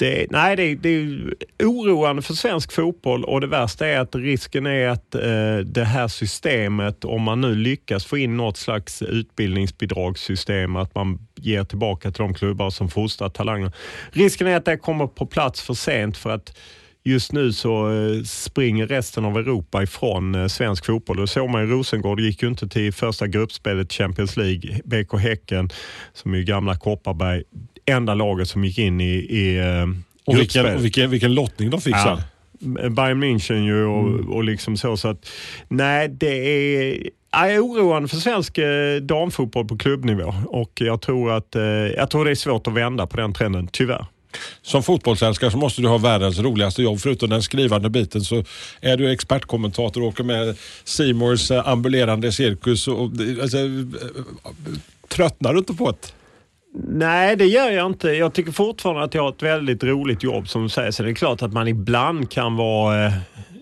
det, 0.00 0.26
nej, 0.30 0.56
det, 0.56 0.74
det 0.74 0.88
är 0.88 1.66
oroande 1.66 2.22
för 2.22 2.34
svensk 2.34 2.72
fotboll 2.72 3.24
och 3.24 3.40
det 3.40 3.46
värsta 3.46 3.86
är 3.86 3.98
att 3.98 4.14
risken 4.14 4.66
är 4.66 4.88
att 4.88 5.14
eh, 5.14 5.56
det 5.64 5.84
här 5.84 6.08
systemet, 6.08 7.04
om 7.04 7.22
man 7.22 7.40
nu 7.40 7.54
lyckas 7.54 8.04
få 8.04 8.18
in 8.18 8.36
något 8.36 8.56
slags 8.56 9.02
utbildningsbidragssystem, 9.02 10.76
att 10.76 10.94
man 10.94 11.18
ger 11.36 11.64
tillbaka 11.64 12.10
till 12.10 12.22
de 12.22 12.34
klubbar 12.34 12.70
som 12.70 12.88
fostrar 12.88 13.28
talanger. 13.28 13.72
Risken 14.10 14.46
är 14.46 14.56
att 14.56 14.64
det 14.64 14.76
kommer 14.76 15.06
på 15.06 15.26
plats 15.26 15.62
för 15.62 15.74
sent 15.74 16.16
för 16.16 16.30
att 16.30 16.56
Just 17.02 17.32
nu 17.32 17.52
så 17.52 17.92
eh, 17.92 18.22
springer 18.22 18.86
resten 18.86 19.24
av 19.24 19.36
Europa 19.36 19.82
ifrån 19.82 20.34
eh, 20.34 20.46
svensk 20.46 20.86
fotboll. 20.86 21.16
Det 21.16 21.26
såg 21.26 21.50
man 21.50 21.62
i 21.62 21.66
Rosengård. 21.66 22.18
Det 22.18 22.22
gick 22.22 22.42
ju 22.42 22.48
inte 22.48 22.68
till 22.68 22.92
första 22.92 23.26
gruppspelet 23.26 23.92
Champions 23.92 24.36
League. 24.36 24.80
BK 24.84 25.18
Häcken, 25.18 25.70
som 26.12 26.34
är 26.34 26.38
gamla 26.38 26.76
Kopparberg, 26.76 27.42
enda 27.90 28.14
laget 28.14 28.48
som 28.48 28.64
gick 28.64 28.78
in 28.78 29.00
i, 29.00 29.14
i 29.14 29.58
eh, 29.58 29.86
Och 30.24 30.38
vilken, 30.38 30.76
och 30.76 30.84
vilken, 30.84 31.10
vilken 31.10 31.34
lottning 31.34 31.70
de 31.70 31.80
fick 31.80 31.96
sen. 31.96 32.20
Bayern 32.94 33.24
München 33.24 33.64
ju 33.64 33.84
och, 33.84 34.36
och 34.36 34.44
liksom 34.44 34.76
så. 34.76 34.96
så 34.96 35.08
att, 35.08 35.28
nej, 35.68 36.08
det 36.08 36.26
är, 36.26 37.10
jag 37.32 37.54
är 37.54 37.60
oroande 37.60 38.08
för 38.08 38.16
svensk 38.16 38.58
eh, 38.58 38.96
damfotboll 38.96 39.68
på 39.68 39.78
klubbnivå 39.78 40.34
och 40.46 40.72
jag 40.74 41.00
tror, 41.00 41.32
att, 41.32 41.56
eh, 41.56 41.62
jag 41.62 42.10
tror 42.10 42.24
det 42.24 42.30
är 42.30 42.34
svårt 42.34 42.66
att 42.66 42.74
vända 42.74 43.06
på 43.06 43.16
den 43.16 43.32
trenden, 43.32 43.68
tyvärr. 43.72 44.06
Som 44.62 44.82
fotbollsälskare 44.82 45.50
så 45.50 45.58
måste 45.58 45.82
du 45.82 45.88
ha 45.88 45.98
världens 45.98 46.38
roligaste 46.38 46.82
jobb. 46.82 47.00
Förutom 47.00 47.30
den 47.30 47.42
skrivande 47.42 47.90
biten 47.90 48.20
så 48.20 48.44
är 48.80 48.96
du 48.96 49.12
expertkommentator 49.12 50.00
och 50.00 50.08
åker 50.08 50.24
med 50.24 50.56
Seymours 50.84 51.50
eh, 51.50 51.68
ambulerande 51.68 52.32
cirkus. 52.32 52.88
Och, 52.88 53.10
alltså, 53.42 53.58
tröttnar 55.08 55.52
du 55.52 55.58
inte 55.58 55.74
på 55.74 55.90
det? 55.90 56.12
Nej, 56.72 57.36
det 57.36 57.46
gör 57.46 57.70
jag 57.70 57.86
inte. 57.86 58.08
Jag 58.08 58.32
tycker 58.32 58.52
fortfarande 58.52 59.02
att 59.02 59.14
jag 59.14 59.22
har 59.22 59.28
ett 59.28 59.42
väldigt 59.42 59.84
roligt 59.84 60.22
jobb 60.22 60.48
som 60.48 60.62
du 60.62 60.68
säger. 60.68 60.90
Så 60.90 61.02
det 61.02 61.10
är 61.10 61.14
klart 61.14 61.42
att 61.42 61.52
man 61.52 61.68
ibland 61.68 62.30
kan 62.30 62.56
vara 62.56 63.06
eh, 63.06 63.14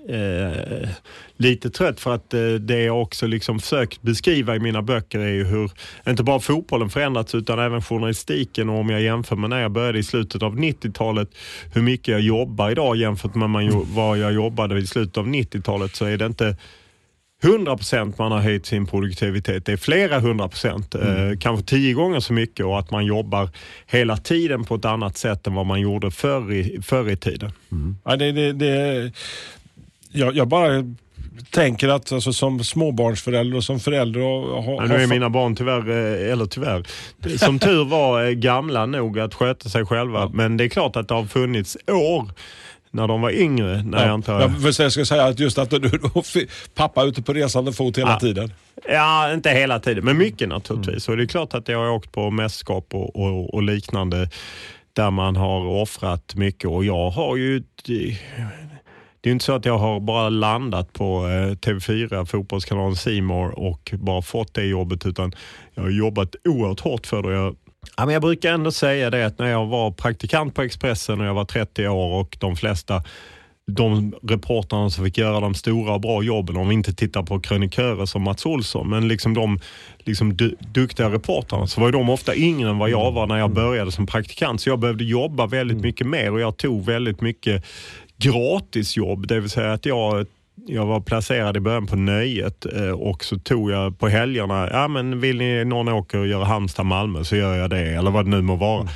eh, 0.09 0.89
lite 1.37 1.71
trött 1.71 2.01
för 2.01 2.15
att 2.15 2.35
eh, 2.35 2.41
det 2.41 2.83
jag 2.83 3.03
också 3.03 3.27
liksom 3.27 3.59
försökt 3.59 4.03
beskriva 4.03 4.57
i 4.57 4.59
mina 4.59 4.83
böcker 4.83 5.19
är 5.19 5.33
ju 5.33 5.45
hur 5.45 5.71
inte 6.09 6.23
bara 6.23 6.41
fotbollen 6.41 6.91
förändrats 6.91 7.35
utan 7.35 7.59
även 7.59 7.83
journalistiken 7.83 8.69
och 8.69 8.79
om 8.79 8.91
jag 8.91 9.03
jämför 9.03 9.37
med 9.37 9.51
när 9.51 9.61
jag 9.61 9.71
började 9.73 9.99
i 9.99 10.03
slutet 10.03 10.43
av 10.43 10.57
90-talet 10.57 11.29
hur 11.75 11.83
mycket 11.83 12.09
jag 12.09 12.21
jobbar 12.21 12.71
idag 12.71 12.97
jämfört 12.97 13.35
med 13.35 13.51
man, 13.51 13.87
vad 13.95 14.19
jag 14.19 14.33
jobbade 14.33 14.79
i 14.79 14.87
slutet 14.87 15.17
av 15.17 15.27
90-talet 15.27 15.97
så 15.97 16.05
är 16.05 16.17
det 16.17 16.27
inte 16.27 16.57
100 17.43 17.77
procent 17.77 18.19
man 18.19 18.33
har 18.33 18.41
höjt 18.41 18.67
sin 18.67 18.87
produktivitet. 18.87 19.67
Det 19.67 19.73
är 19.73 19.77
flera 19.77 20.21
hundra 20.21 20.49
procent, 20.49 20.95
eh, 20.95 21.03
kanske 21.41 21.67
tio 21.67 21.95
gånger 21.95 22.21
så 22.21 22.33
mycket 22.33 22.67
och 22.67 22.79
att 22.79 22.91
man 22.91 23.07
jobbar 23.07 23.51
hela 23.87 24.17
tiden 24.17 24.65
på 24.65 24.75
ett 24.75 24.85
annat 24.85 25.17
sätt 25.17 25.47
än 25.47 25.55
vad 25.55 25.67
man 25.67 25.81
gjorde 25.81 26.11
förr 26.11 26.53
i, 26.53 26.83
förr 26.83 27.11
i 27.11 27.17
tiden. 27.17 27.53
Ja, 28.05 28.17
det, 28.17 28.33
det, 28.33 28.53
det, 28.53 29.13
jag, 30.13 30.37
jag 30.37 30.49
bara 30.49 30.85
tänker 31.51 31.89
att 31.89 32.13
alltså, 32.13 32.33
som 32.33 32.65
småbarnsförälder 32.65 33.57
och 33.57 33.65
som 33.65 33.81
förälder 33.81 34.21
och 34.21 34.63
ha, 34.63 34.73
Ja, 34.73 34.85
nu 34.85 34.95
är 34.95 35.07
mina 35.07 35.31
barn 35.31 35.57
tyvärr, 35.57 35.91
eh, 35.91 36.33
eller 36.33 36.47
tyvärr, 36.47 36.87
som 37.39 37.59
tur 37.59 37.85
var 37.85 38.25
eh, 38.25 38.31
gamla 38.31 38.87
nog 38.87 39.19
att 39.19 39.35
sköta 39.35 39.69
sig 39.69 39.87
själva. 39.87 40.29
Men 40.29 40.57
det 40.57 40.65
är 40.65 40.69
klart 40.69 40.97
att 40.97 41.09
det 41.09 41.15
har 41.15 41.25
funnits 41.25 41.77
år 41.87 42.31
när 42.99 43.09
de 43.09 43.21
var 43.21 43.31
yngre. 43.31 43.83
När 43.83 44.07
jag 44.07 44.15
inte 44.15 44.33
har... 44.33 44.41
jag, 44.41 44.63
för 44.77 44.83
jag 44.83 44.93
ska 44.93 45.05
säga 45.05 45.25
att 45.25 45.41
just 45.41 45.59
att 45.59 45.71
du 45.71 45.91
pappa 46.75 47.05
ute 47.05 47.23
på 47.23 47.33
resande 47.33 47.73
fot 47.73 47.99
hela 47.99 48.11
Ja. 48.11 48.21
tiden. 48.21 48.53
Ja, 48.89 49.33
inte 49.33 49.51
hela 49.51 49.81
tiden, 49.81 50.05
men 50.05 50.19
mycket 50.19 50.49
naturligtvis. 50.49 51.09
Och 51.09 51.17
det 51.17 51.23
är 51.23 51.27
klart 51.27 51.55
att 51.55 51.69
jag 51.69 51.79
har 51.79 51.91
åkt 51.91 52.13
på 52.13 52.31
mästerskap 52.31 52.95
och, 52.95 53.17
och, 53.17 53.55
och 53.55 53.63
liknande 53.63 54.31
där 54.93 55.11
man 55.11 55.37
har 55.37 55.67
offrat 55.67 56.35
mycket. 56.35 56.71
Och 56.71 56.85
jag 56.85 57.11
har 57.11 57.37
ju... 57.37 57.63
Det, 57.85 58.19
det 59.21 59.31
är 59.31 59.33
inte 59.33 59.45
så 59.45 59.53
att 59.53 59.65
jag 59.65 59.79
har 59.79 60.01
bara 60.01 60.29
landat 60.29 60.93
på 60.93 61.27
eh, 61.27 61.55
TV4, 61.55 62.25
fotbollskanalen 62.25 62.97
Simor 62.97 63.59
och 63.59 63.95
bara 63.99 64.23
fått 64.23 64.55
det 64.55 64.65
jobbet 64.65 65.07
utan 65.07 65.33
jag 65.75 65.83
har 65.83 65.91
jobbat 65.91 66.35
oerhört 66.45 66.81
hårt 66.81 67.07
för 67.07 67.23
det. 67.23 67.33
Jag, 67.33 67.57
ja, 67.97 68.07
men 68.07 68.13
jag 68.13 68.23
brukar 68.23 68.53
ändå 68.53 68.73
säga 68.73 69.11
det 69.11 69.27
att 69.27 69.39
när 69.39 69.51
jag 69.51 69.67
var 69.67 69.91
praktikant 69.91 70.55
på 70.55 70.63
Expressen 70.63 71.21
och 71.21 71.27
jag 71.27 71.35
var 71.35 71.45
30 71.45 71.89
år 71.89 72.21
och 72.21 72.37
de 72.41 72.57
flesta 72.57 73.03
de 73.71 74.15
reportrarna 74.23 74.91
som 74.91 75.05
fick 75.05 75.19
göra 75.19 75.41
de 75.41 75.55
stora 75.55 75.95
och 75.95 76.01
bra 76.01 76.23
jobben, 76.23 76.57
om 76.57 76.69
vi 76.69 76.75
inte 76.75 76.95
tittar 76.95 77.23
på 77.23 77.41
krönikörer 77.41 78.07
som 78.07 78.23
Mats 78.23 78.47
Olsson, 78.47 78.91
men 78.91 79.09
liksom 79.09 79.35
de 79.35 79.61
liksom 79.99 80.37
du, 80.37 80.57
duktiga 80.61 81.11
reportrarna, 81.11 81.67
så 81.67 81.81
var 81.81 81.93
de 81.93 82.11
ofta 82.11 82.37
yngre 82.37 82.71
än 82.71 82.79
vad 82.79 82.91
jag 82.91 83.13
var 83.13 83.27
när 83.27 83.39
jag 83.39 83.51
började 83.51 83.93
som 83.93 84.07
praktikant. 84.07 84.61
Så 84.61 84.69
jag 84.69 84.79
behövde 84.79 85.05
jobba 85.05 85.47
väldigt 85.47 85.81
mycket 85.81 86.07
mer 86.07 86.33
och 86.33 86.41
jag 86.41 86.57
tog 86.57 86.85
väldigt 86.85 87.21
mycket 87.21 87.65
gratisjobb, 88.17 89.27
det 89.27 89.41
vill 89.41 89.51
säga 89.51 89.73
att 89.73 89.87
jag 89.87 90.27
jag 90.67 90.87
var 90.87 91.01
placerad 91.01 91.57
i 91.57 91.61
början 91.61 91.87
på 91.87 91.97
Nöjet 91.97 92.67
eh, 92.77 92.91
och 92.91 93.25
så 93.25 93.39
tog 93.39 93.71
jag 93.71 93.99
på 93.99 94.09
helgerna, 94.09 94.69
ja 94.73 94.89
men 94.89 95.21
vill 95.21 95.39
ni 95.39 95.65
någon 95.65 95.89
åker 95.89 96.19
och 96.19 96.27
göra 96.27 96.45
Halmstad-Malmö 96.45 97.25
så 97.25 97.37
gör 97.37 97.57
jag 97.57 97.71
det, 97.71 97.95
eller 97.95 98.11
vad 98.11 98.25
det 98.25 98.31
nu 98.31 98.43
må 98.43 98.57
vara. 98.57 98.81
Mm. 98.81 98.93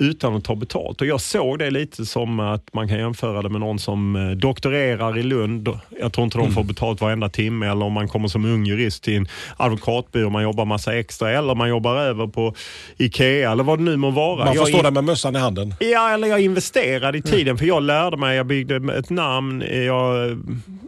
Utan 0.00 0.36
att 0.36 0.44
ta 0.44 0.54
betalt. 0.54 1.00
Och 1.00 1.06
jag 1.06 1.20
såg 1.20 1.58
det 1.58 1.70
lite 1.70 2.06
som 2.06 2.40
att 2.40 2.74
man 2.74 2.88
kan 2.88 2.98
jämföra 2.98 3.42
det 3.42 3.48
med 3.48 3.60
någon 3.60 3.78
som 3.78 4.16
eh, 4.16 4.30
doktorerar 4.30 5.18
i 5.18 5.22
Lund. 5.22 5.68
Jag 6.00 6.12
tror 6.12 6.24
inte 6.24 6.38
de 6.38 6.52
får 6.52 6.64
betalt 6.64 7.00
varenda 7.00 7.28
timme 7.28 7.66
eller 7.70 7.84
om 7.84 7.92
man 7.92 8.08
kommer 8.08 8.28
som 8.28 8.44
ung 8.44 8.66
jurist 8.66 9.02
till 9.02 9.16
en 9.16 9.28
advokatbyrå, 9.56 10.30
man 10.30 10.42
jobbar 10.42 10.64
massa 10.64 10.98
extra 10.98 11.30
eller 11.30 11.54
man 11.54 11.68
jobbar 11.68 11.96
över 11.96 12.26
på 12.26 12.54
IKEA 12.96 13.52
eller 13.52 13.64
vad 13.64 13.78
det 13.78 13.82
nu 13.84 13.96
må 13.96 14.10
vara. 14.10 14.36
Man 14.44 14.46
får 14.46 14.56
Jag 14.56 14.68
stå 14.68 14.78
in- 14.78 14.84
där 14.84 14.90
med 14.90 15.04
mössan 15.04 15.36
i 15.36 15.38
handen. 15.38 15.74
Ja, 15.80 16.10
eller 16.10 16.28
jag 16.28 16.40
investerade 16.40 17.18
i 17.18 17.22
tiden 17.22 17.58
för 17.58 17.66
jag 17.66 17.82
lärde 17.82 18.16
mig, 18.16 18.36
jag 18.36 18.46
byggde 18.46 18.94
ett 18.98 19.10
namn, 19.10 19.64
jag, 19.84 20.38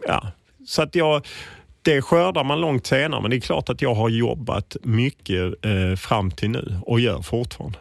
ja, 0.07 0.27
så 0.67 0.81
att 0.81 0.95
jag 0.95 1.25
det 1.81 2.01
skördar 2.01 2.43
man 2.43 2.61
långt 2.61 2.85
senare, 2.85 3.21
men 3.21 3.31
det 3.31 3.37
är 3.37 3.41
klart 3.41 3.69
att 3.69 3.81
jag 3.81 3.93
har 3.93 4.09
jobbat 4.09 4.77
mycket 4.83 5.65
eh, 5.65 5.95
fram 5.97 6.31
till 6.31 6.49
nu 6.49 6.77
och 6.85 6.99
gör 6.99 7.21
fortfarande. 7.21 7.77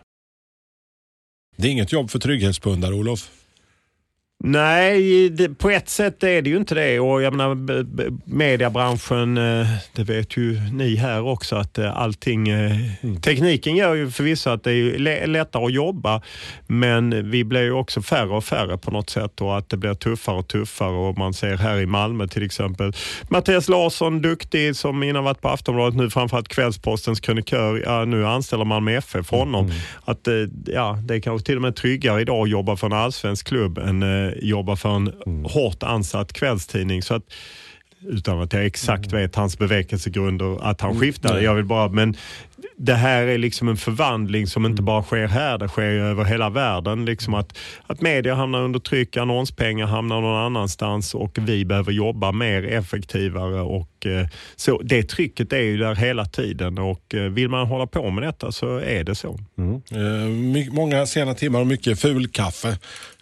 Det 1.57 1.69
är 1.69 1.73
inget 1.73 1.93
jobb 1.93 2.11
för 2.11 2.19
trygghetspundare, 2.19 2.95
Olof. 2.95 3.31
Nej, 4.45 5.31
det, 5.31 5.49
på 5.49 5.71
ett 5.71 5.89
sätt 5.89 6.23
är 6.23 6.43
det 6.43 6.51
ju 6.51 6.57
inte 6.57 6.75
det. 6.75 7.01
Och 7.01 7.23
jag 7.23 7.35
menar, 7.35 7.55
mediebranschen, 8.35 9.39
eh, 9.39 9.67
det 9.93 10.05
vet 10.05 10.37
ju 10.37 10.61
ni 10.73 10.97
här 10.97 11.23
också, 11.23 11.57
att 11.57 11.79
eh, 11.79 11.97
allting... 11.97 12.49
eh, 12.49 12.77
Tekniken 13.23 13.77
gör 13.77 13.95
ju 13.95 14.11
förvisso 14.11 14.51
att 14.51 14.65
det 14.65 14.73
är 14.73 15.27
lättare 15.27 15.65
att 15.65 15.73
jobba, 15.73 16.23
men 16.67 17.31
vi 17.31 17.45
blir 17.45 17.63
ju 17.63 17.73
också 17.73 18.03
färre 18.03 18.29
och 18.29 18.45
färre 18.45 18.79
på 18.79 18.91
något 18.91 19.11
sätt 19.11 19.41
och 19.41 19.59
att 19.59 19.69
det 19.69 19.77
blir 19.77 19.95
tuffare 19.95 20.37
och 20.37 20.49
tuffare. 20.49 20.97
Och 20.97 21.19
man 21.19 21.35
ser 21.35 21.57
här 21.57 21.81
i 21.81 21.87
Malmö 21.87 22.27
till 22.27 22.43
exempel, 22.43 22.93
Mattias 23.29 23.69
Larsson, 23.69 24.23
duktig, 24.23 24.77
som 24.77 25.03
innan 25.03 25.25
varit 25.25 25.41
på 25.41 25.49
Aftonbladet, 25.49 25.95
nu 25.95 26.11
framförallt 26.11 26.49
Kvällspostens 26.49 27.21
krönikör. 27.21 27.83
Ja, 27.87 28.05
nu 28.05 28.27
anställer 28.27 28.65
man 28.65 28.85
med 28.85 28.99
FF 28.99 29.31
honom. 29.31 29.73
Att, 30.05 30.29
eh, 30.29 30.35
ja, 30.67 30.99
det 31.05 31.15
är 31.15 31.21
kanske 31.21 31.47
till 31.47 31.57
och 31.57 31.63
med 31.63 31.77
tryggare 31.77 32.21
idag 32.21 32.43
att 32.43 32.51
jobba 32.51 32.77
för 32.77 32.87
en 32.87 32.93
allsvensk 32.93 33.49
klubb 33.49 33.79
än 33.79 34.32
eh, 34.33 34.49
jobba 34.49 34.77
för 34.77 34.97
en 34.97 35.13
hårt 35.45 35.83
ansatt 35.83 36.33
kvällstidning. 36.33 37.03
Så 37.03 37.15
att, 37.15 37.23
utan 38.09 38.41
att 38.41 38.53
jag 38.53 38.67
exakt 38.67 39.13
vet 39.13 39.35
hans 39.35 39.59
bevekelsegrunder, 39.59 40.71
att 40.71 40.81
han 40.81 41.01
skiftade. 41.01 41.43
Jag 41.43 41.55
vill 41.55 41.65
bara, 41.65 41.89
men 41.89 42.17
det 42.77 42.95
här 42.95 43.23
är 43.27 43.39
liksom 43.39 43.69
en 43.69 43.77
förvandling 43.77 44.47
som 44.47 44.67
inte 44.67 44.83
bara 44.83 45.03
sker 45.03 45.27
här, 45.29 45.59
det 45.59 45.69
sker 45.69 45.91
ju 45.91 46.01
över 46.03 46.25
hela 46.25 46.51
världen. 46.51 47.05
Liksom 47.05 47.35
att, 47.35 47.59
att 47.87 48.01
media 48.01 48.35
hamnar 48.35 48.63
under 48.63 48.81
tryck, 48.81 49.17
annonspengar 49.17 49.87
hamnar 49.87 50.21
någon 50.21 50.37
annanstans 50.47 51.15
och 51.15 51.39
vi 51.41 51.65
behöver 51.65 51.93
jobba 51.93 52.33
mer 52.33 52.67
effektivare. 52.67 53.61
Och, 53.61 54.07
eh, 54.07 54.27
så 54.57 54.81
det 54.85 55.03
trycket 55.03 55.53
är 55.53 55.61
ju 55.63 55.77
där 55.77 55.95
hela 55.95 56.25
tiden 56.25 56.79
och 56.79 57.15
eh, 57.15 57.23
vill 57.23 57.49
man 57.49 57.67
hålla 57.67 57.87
på 57.87 58.11
med 58.11 58.23
detta 58.25 58.53
så 58.53 58.77
är 58.77 59.05
det 59.05 59.15
så. 59.15 59.39
Eh, 59.93 60.29
my- 60.29 60.71
många 60.71 61.07
sena 61.07 61.35
timmar 61.35 61.61
och 61.61 61.67
mycket 61.67 62.01
fulkaffe. 62.01 62.69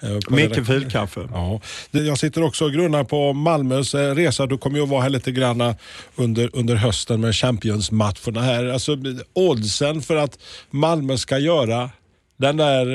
eh, 0.03 0.11
Mycket 0.35 0.67
fulkaffe. 0.67 1.21
Ja. 1.33 1.61
Jag 1.91 2.19
sitter 2.19 2.43
också 2.43 2.65
och 2.65 2.73
grunnar 2.73 3.05
på 3.05 3.33
Malmös 3.33 3.95
eh, 3.95 4.15
resa. 4.15 4.47
Du 4.47 4.59
kommer 4.59 4.77
ju 4.77 4.83
att 4.83 4.89
vara 4.89 5.03
här 5.03 5.11
lite 5.11 5.33
granna 5.33 5.75
under, 6.17 6.51
under 6.53 6.75
hösten 6.75 7.21
med 7.21 7.35
Champions-matcherna 7.35 8.41
här. 8.43 8.67
Alltså, 8.67 8.97
oddsen 9.33 10.03
för 10.03 10.17
att 10.17 10.39
Malmö 10.71 11.17
ska 11.17 11.39
göra 11.39 11.91
den 12.37 12.57
där 12.57 12.87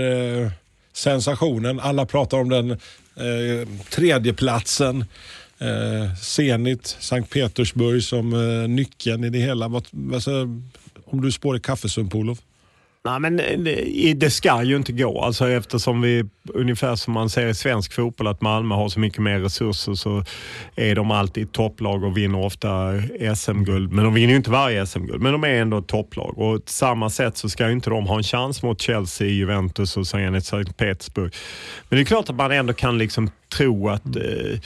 eh, 0.43 0.51
sensationen. 0.93 1.79
Alla 1.79 2.05
pratar 2.05 2.37
om 2.37 2.49
den 2.49 2.71
eh, 2.71 3.67
tredjeplatsen. 3.89 5.05
Eh, 5.59 6.15
Zenit, 6.15 6.97
Sankt 6.99 7.29
Petersburg 7.29 8.03
som 8.03 8.33
eh, 8.33 8.69
nyckeln 8.69 9.23
i 9.23 9.29
det 9.29 9.39
hela. 9.39 9.67
Vad, 9.67 9.87
alltså, 10.13 10.31
om 11.05 11.21
du 11.21 11.31
spår 11.31 11.57
i 11.57 11.59
kaffesump, 11.59 12.15
Olof? 12.15 12.37
Nej, 13.05 13.19
men 13.19 13.39
eh, 13.39 13.59
det- 14.15 14.29
ska 14.29 14.63
ju 14.63 14.75
inte 14.75 14.91
gå. 14.91 15.21
Alltså 15.21 15.49
eftersom 15.49 16.01
vi, 16.01 16.23
ungefär 16.53 16.95
som 16.95 17.13
man 17.13 17.29
ser 17.29 17.47
i 17.47 17.53
svensk 17.53 17.93
fotboll, 17.93 18.27
att 18.27 18.41
Malmö 18.41 18.75
har 18.75 18.89
så 18.89 18.99
mycket 18.99 19.19
mer 19.19 19.39
resurser 19.39 19.93
så 19.93 20.23
är 20.75 20.95
de 20.95 21.11
alltid 21.11 21.43
ett 21.43 21.51
topplag 21.51 22.03
och 22.03 22.17
vinner 22.17 22.45
ofta 22.45 22.91
SM-guld. 23.35 23.91
Men 23.91 24.03
de 24.05 24.13
vinner 24.13 24.29
ju 24.29 24.35
inte 24.35 24.51
varje 24.51 24.85
SM-guld, 24.85 25.21
men 25.21 25.31
de 25.31 25.43
är 25.43 25.47
ändå 25.61 25.77
ett 25.77 25.87
topplag. 25.87 26.37
Och 26.37 26.65
på 26.65 26.71
samma 26.71 27.09
sätt 27.09 27.37
så 27.37 27.49
ska 27.49 27.65
ju 27.67 27.71
inte 27.73 27.89
de 27.89 28.07
ha 28.07 28.17
en 28.17 28.23
chans 28.23 28.63
mot 28.63 28.81
Chelsea, 28.81 29.27
Juventus 29.27 29.97
och 29.97 30.07
Zenit 30.07 30.45
Sankt 30.45 30.77
Petersburg. 30.77 31.33
Men 31.89 31.97
det 31.97 32.03
är 32.03 32.05
klart 32.05 32.29
att 32.29 32.35
man 32.35 32.51
ändå 32.51 32.73
kan 32.73 32.97
liksom 32.97 33.29
tro 33.57 33.89
att 33.89 34.15
eh, 34.15 34.59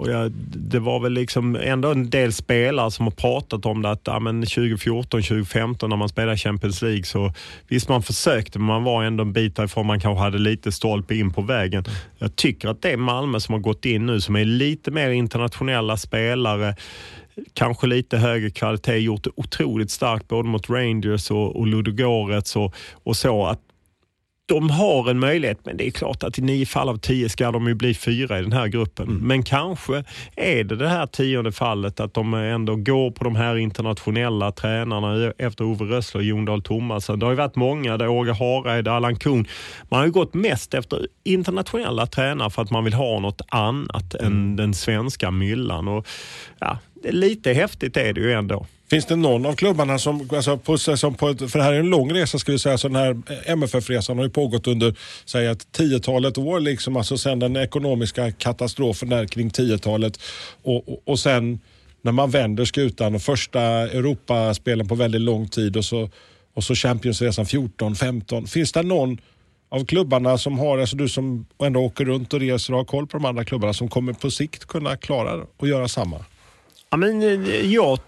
och 0.00 0.10
jag, 0.10 0.32
det 0.56 0.78
var 0.78 1.00
väl 1.00 1.12
liksom 1.12 1.56
ändå 1.56 1.90
en 1.90 2.10
del 2.10 2.32
spelare 2.32 2.90
som 2.90 3.06
har 3.06 3.10
pratat 3.10 3.66
om 3.66 3.82
det 3.82 3.90
att 3.90 4.00
ja, 4.04 4.20
men 4.20 4.42
2014, 4.42 5.22
2015 5.22 5.90
när 5.90 5.96
man 5.96 6.08
spelade 6.08 6.36
Champions 6.36 6.82
League 6.82 7.04
så 7.04 7.32
visst 7.68 7.88
man 7.88 8.02
försökte 8.02 8.58
men 8.58 8.66
man 8.66 8.84
var 8.84 9.04
ändå 9.04 9.22
en 9.22 9.32
bit 9.32 9.56
därifrån 9.56 9.86
man 9.86 10.00
kanske 10.00 10.22
hade 10.22 10.38
lite 10.38 10.72
stolpe 10.72 11.14
in 11.14 11.32
på 11.32 11.42
vägen. 11.42 11.84
Jag 12.18 12.36
tycker 12.36 12.68
att 12.68 12.82
det 12.82 12.90
är 12.90 12.96
Malmö 12.96 13.40
som 13.40 13.52
har 13.52 13.60
gått 13.60 13.84
in 13.84 14.06
nu 14.06 14.20
som 14.20 14.36
är 14.36 14.44
lite 14.44 14.90
mer 14.90 15.10
internationella 15.10 15.96
spelare 15.96 16.74
kanske 17.54 17.86
lite 17.86 18.18
högre 18.18 18.50
kvalitet, 18.50 18.98
gjort 18.98 19.24
det 19.24 19.30
otroligt 19.36 19.90
starkt 19.90 20.28
både 20.28 20.48
mot 20.48 20.70
Rangers 20.70 21.30
och, 21.30 21.56
och 21.56 21.66
Ludogorets 21.66 22.56
och, 22.56 22.74
och 23.04 23.16
så. 23.16 23.46
att 23.46 23.60
de 24.50 24.70
har 24.70 25.10
en 25.10 25.18
möjlighet, 25.18 25.58
men 25.64 25.76
det 25.76 25.86
är 25.86 25.90
klart 25.90 26.22
att 26.22 26.38
i 26.38 26.42
nio 26.42 26.66
fall 26.66 26.88
av 26.88 26.96
tio 26.96 27.28
ska 27.28 27.50
de 27.50 27.66
ju 27.66 27.74
bli 27.74 27.94
fyra 27.94 28.38
i 28.38 28.42
den 28.42 28.52
här 28.52 28.66
gruppen. 28.66 29.18
Men 29.22 29.42
kanske 29.42 30.04
är 30.36 30.64
det 30.64 30.76
det 30.76 30.88
här 30.88 31.06
tionde 31.06 31.52
fallet 31.52 32.00
att 32.00 32.14
de 32.14 32.34
ändå 32.34 32.76
går 32.76 33.10
på 33.10 33.24
de 33.24 33.36
här 33.36 33.56
internationella 33.56 34.52
tränarna 34.52 35.32
efter 35.38 35.64
Ove 35.64 35.84
Rössler 35.84 36.20
och 36.20 36.24
Jon 36.24 36.44
Dahl 36.44 36.62
Tomasson. 36.62 37.18
Det 37.18 37.26
har 37.26 37.30
ju 37.30 37.36
varit 37.36 37.56
många, 37.56 37.96
det 37.96 38.04
är 38.04 38.08
Åge 38.08 38.32
Hareide, 38.32 38.92
Allan 38.92 39.16
Kuhn. 39.16 39.46
Man 39.88 39.98
har 39.98 40.06
ju 40.06 40.12
gått 40.12 40.34
mest 40.34 40.74
efter 40.74 41.06
internationella 41.24 42.06
tränare 42.06 42.50
för 42.50 42.62
att 42.62 42.70
man 42.70 42.84
vill 42.84 42.94
ha 42.94 43.20
något 43.20 43.42
annat 43.48 44.14
än 44.14 44.56
den 44.56 44.74
svenska 44.74 45.30
myllan. 45.30 45.88
Och, 45.88 46.06
ja, 46.58 46.78
lite 47.04 47.52
häftigt 47.52 47.96
är 47.96 48.12
det 48.12 48.20
ju 48.20 48.32
ändå. 48.32 48.66
Finns 48.90 49.06
det 49.06 49.16
någon 49.16 49.46
av 49.46 49.54
klubbarna 49.54 49.98
som, 49.98 50.28
alltså 50.32 50.56
på, 50.56 50.78
som 50.78 51.14
på 51.14 51.28
ett, 51.28 51.50
för 51.50 51.58
det 51.58 51.64
här 51.64 51.72
är 51.72 51.78
en 51.78 51.90
lång 51.90 52.12
resa 52.12 52.38
ska 52.38 52.52
vi 52.52 52.58
säga, 52.58 52.78
så 52.78 52.88
den 52.88 52.96
här 52.96 53.10
eh, 53.10 53.52
MFF-resan 53.52 54.16
har 54.16 54.24
ju 54.24 54.30
pågått 54.30 54.66
under 54.66 54.94
säg 55.24 55.46
ett 55.46 55.72
tiotalet 55.72 56.38
år, 56.38 56.60
liksom, 56.60 56.96
alltså 56.96 57.18
sen 57.18 57.38
den 57.38 57.56
ekonomiska 57.56 58.32
katastrofen 58.32 59.08
där 59.08 59.26
kring 59.26 59.50
tiotalet 59.50 60.20
och, 60.62 60.88
och, 60.88 61.02
och 61.04 61.18
sen 61.18 61.60
när 62.02 62.12
man 62.12 62.30
vänder 62.30 62.64
skutan 62.64 63.14
och 63.14 63.22
första 63.22 63.60
Europaspelen 63.62 64.88
på 64.88 64.94
väldigt 64.94 65.20
lång 65.20 65.48
tid 65.48 65.76
och 65.76 65.84
så, 65.84 66.10
och 66.54 66.64
så 66.64 66.74
Championsresan 66.74 67.46
14, 67.46 67.96
15. 67.96 68.46
Finns 68.46 68.72
det 68.72 68.82
någon 68.82 69.18
av 69.68 69.84
klubbarna 69.84 70.38
som 70.38 70.58
har, 70.58 70.78
alltså 70.78 70.96
du 70.96 71.08
som 71.08 71.46
ändå 71.62 71.80
åker 71.80 72.04
runt 72.04 72.34
och 72.34 72.40
reser 72.40 72.72
och 72.72 72.78
har 72.78 72.84
koll 72.84 73.06
på 73.06 73.18
de 73.18 73.24
andra 73.24 73.44
klubbarna 73.44 73.72
som 73.72 73.88
kommer 73.88 74.12
på 74.12 74.30
sikt 74.30 74.64
kunna 74.64 74.96
klara 74.96 75.46
att 75.58 75.68
göra 75.68 75.88
samma? 75.88 76.24
Ja, 76.90 76.96
men, 76.96 77.22
eh, 77.22 77.72
jag, 77.72 77.98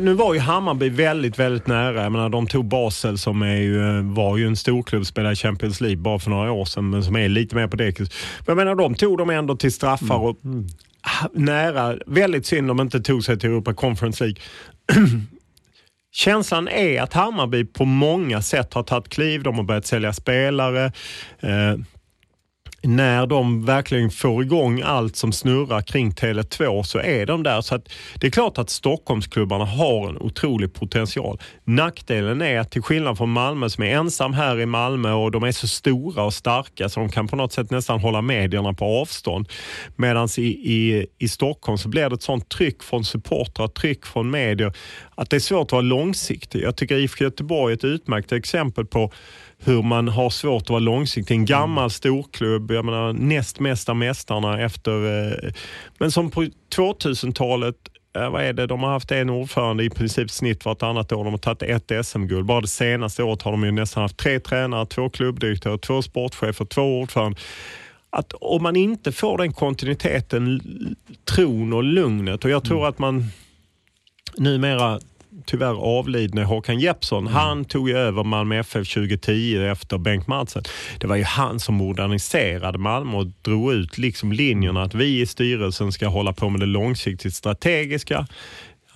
nu 0.00 0.14
var 0.14 0.34
ju 0.34 0.40
Hammarby 0.40 0.88
väldigt, 0.88 1.38
väldigt 1.38 1.66
nära. 1.66 2.02
Jag 2.02 2.12
menar, 2.12 2.28
de 2.28 2.46
tog 2.46 2.64
Basel 2.64 3.18
som 3.18 3.42
är 3.42 3.56
ju, 3.56 3.98
eh, 3.98 4.04
var 4.04 4.36
ju 4.36 4.46
en 4.46 4.56
storklubb, 4.56 5.06
spelade 5.06 5.36
Champions 5.36 5.80
League 5.80 5.96
bara 5.96 6.18
för 6.18 6.30
några 6.30 6.52
år 6.52 6.64
sedan, 6.64 6.90
men 6.90 7.04
som 7.04 7.16
är 7.16 7.28
lite 7.28 7.56
mer 7.56 7.66
på 7.68 7.76
dekis. 7.76 8.08
Men 8.38 8.46
jag 8.46 8.56
menar, 8.56 8.74
de 8.74 8.94
tog 8.94 9.18
dem 9.18 9.30
ändå 9.30 9.56
till 9.56 9.72
straffar 9.72 10.16
och 10.16 10.36
ah, 11.02 11.28
nära. 11.32 11.96
Väldigt 12.06 12.46
synd 12.46 12.68
de 12.68 12.80
inte 12.80 13.00
tog 13.00 13.24
sig 13.24 13.38
till 13.38 13.50
Europa 13.50 13.74
Conference 13.74 14.24
League. 14.24 14.42
Känslan 16.14 16.68
är 16.68 17.02
att 17.02 17.12
Hammarby 17.12 17.64
på 17.64 17.84
många 17.84 18.42
sätt 18.42 18.74
har 18.74 18.82
tagit 18.82 19.08
kliv. 19.08 19.42
De 19.42 19.56
har 19.56 19.64
börjat 19.64 19.86
sälja 19.86 20.12
spelare. 20.12 20.92
Eh, 21.40 21.76
när 22.82 23.26
de 23.26 23.64
verkligen 23.64 24.10
får 24.10 24.42
igång 24.42 24.82
allt 24.84 25.16
som 25.16 25.32
snurrar 25.32 25.82
kring 25.82 26.10
Tele2 26.10 26.82
så 26.82 26.98
är 26.98 27.26
de 27.26 27.42
där. 27.42 27.60
Så 27.60 27.74
att 27.74 27.88
det 28.14 28.26
är 28.26 28.30
klart 28.30 28.58
att 28.58 28.70
Stockholmsklubbarna 28.70 29.64
har 29.64 30.08
en 30.08 30.18
otrolig 30.18 30.74
potential. 30.74 31.40
Nackdelen 31.64 32.42
är 32.42 32.60
att 32.60 32.70
till 32.70 32.82
skillnad 32.82 33.18
från 33.18 33.30
Malmö 33.30 33.68
som 33.68 33.84
är 33.84 33.94
ensam 33.96 34.32
här 34.32 34.60
i 34.60 34.66
Malmö 34.66 35.12
och 35.12 35.30
de 35.30 35.42
är 35.42 35.52
så 35.52 35.68
stora 35.68 36.24
och 36.24 36.34
starka 36.34 36.88
så 36.88 37.00
de 37.00 37.08
kan 37.08 37.28
på 37.28 37.36
något 37.36 37.52
sätt 37.52 37.70
nästan 37.70 38.00
hålla 38.00 38.22
medierna 38.22 38.72
på 38.72 38.84
avstånd. 38.84 39.48
Medan 39.96 40.28
i, 40.38 40.42
i, 40.42 41.06
i 41.18 41.28
Stockholm 41.28 41.78
så 41.78 41.88
blir 41.88 42.08
det 42.08 42.14
ett 42.14 42.22
sånt 42.22 42.48
tryck 42.48 42.82
från 42.82 43.04
supportrar, 43.04 43.68
tryck 43.68 44.06
från 44.06 44.30
medier 44.30 44.72
att 45.22 45.30
det 45.30 45.36
är 45.36 45.40
svårt 45.40 45.68
att 45.68 45.72
vara 45.72 45.82
långsiktig. 45.82 46.62
Jag 46.62 46.76
tycker 46.76 46.96
IFK 46.96 47.24
Göteborg 47.24 47.72
är 47.72 47.76
ett 47.76 47.84
utmärkt 47.84 48.32
exempel 48.32 48.86
på 48.86 49.12
hur 49.58 49.82
man 49.82 50.08
har 50.08 50.30
svårt 50.30 50.62
att 50.62 50.70
vara 50.70 50.80
långsiktig. 50.80 51.34
En 51.34 51.44
gammal 51.44 51.90
storklubb, 51.90 52.70
jag 52.70 52.84
menar 52.84 53.12
näst 53.12 53.60
mesta 53.60 53.94
mästarna 53.94 54.60
efter... 54.60 54.92
Eh, 54.92 55.52
men 55.98 56.10
som 56.10 56.30
på 56.30 56.46
2000-talet, 56.76 57.74
eh, 58.16 58.30
vad 58.30 58.42
är 58.42 58.52
det, 58.52 58.66
de 58.66 58.82
har 58.82 58.90
haft 58.90 59.12
en 59.12 59.30
ordförande 59.30 59.84
i 59.84 59.90
princip 59.90 60.30
snitt 60.30 60.64
vartannat 60.64 61.12
år. 61.12 61.24
De 61.24 61.32
har 61.32 61.38
tagit 61.38 61.62
ett 61.62 62.06
SM-guld. 62.06 62.46
Bara 62.46 62.60
det 62.60 62.68
senaste 62.68 63.22
året 63.22 63.42
har 63.42 63.52
de 63.52 63.64
ju 63.64 63.70
nästan 63.70 64.02
haft 64.02 64.16
tre 64.16 64.40
tränare, 64.40 64.86
två 64.86 65.10
klubbdirektörer, 65.10 65.78
två 65.78 66.02
sportchefer, 66.02 66.64
två 66.64 67.00
ordförande. 67.00 67.40
Att 68.10 68.32
om 68.32 68.62
man 68.62 68.76
inte 68.76 69.12
får 69.12 69.38
den 69.38 69.52
kontinuiteten, 69.52 70.60
tron 71.24 71.72
och 71.72 71.84
lugnet 71.84 72.44
och 72.44 72.50
jag 72.50 72.64
tror 72.64 72.88
att 72.88 72.98
man 72.98 73.24
numera 74.36 75.00
tyvärr 75.44 75.98
avlidne 75.98 76.44
Håkan 76.44 76.80
Jeppsson. 76.80 77.26
Han 77.26 77.64
tog 77.64 77.88
ju 77.88 77.96
över 77.98 78.24
Malmö 78.24 78.58
FF 78.58 78.94
2010 78.94 79.56
efter 79.70 79.98
Bengt 79.98 80.26
Madsen. 80.26 80.62
Det 81.00 81.06
var 81.06 81.16
ju 81.16 81.24
han 81.24 81.60
som 81.60 81.74
moderniserade 81.74 82.78
Malmö 82.78 83.16
och 83.16 83.26
drog 83.42 83.72
ut 83.72 83.98
liksom 83.98 84.32
linjerna 84.32 84.82
att 84.82 84.94
vi 84.94 85.20
i 85.20 85.26
styrelsen 85.26 85.92
ska 85.92 86.08
hålla 86.08 86.32
på 86.32 86.48
med 86.48 86.60
det 86.60 86.66
långsiktigt 86.66 87.34
strategiska. 87.34 88.26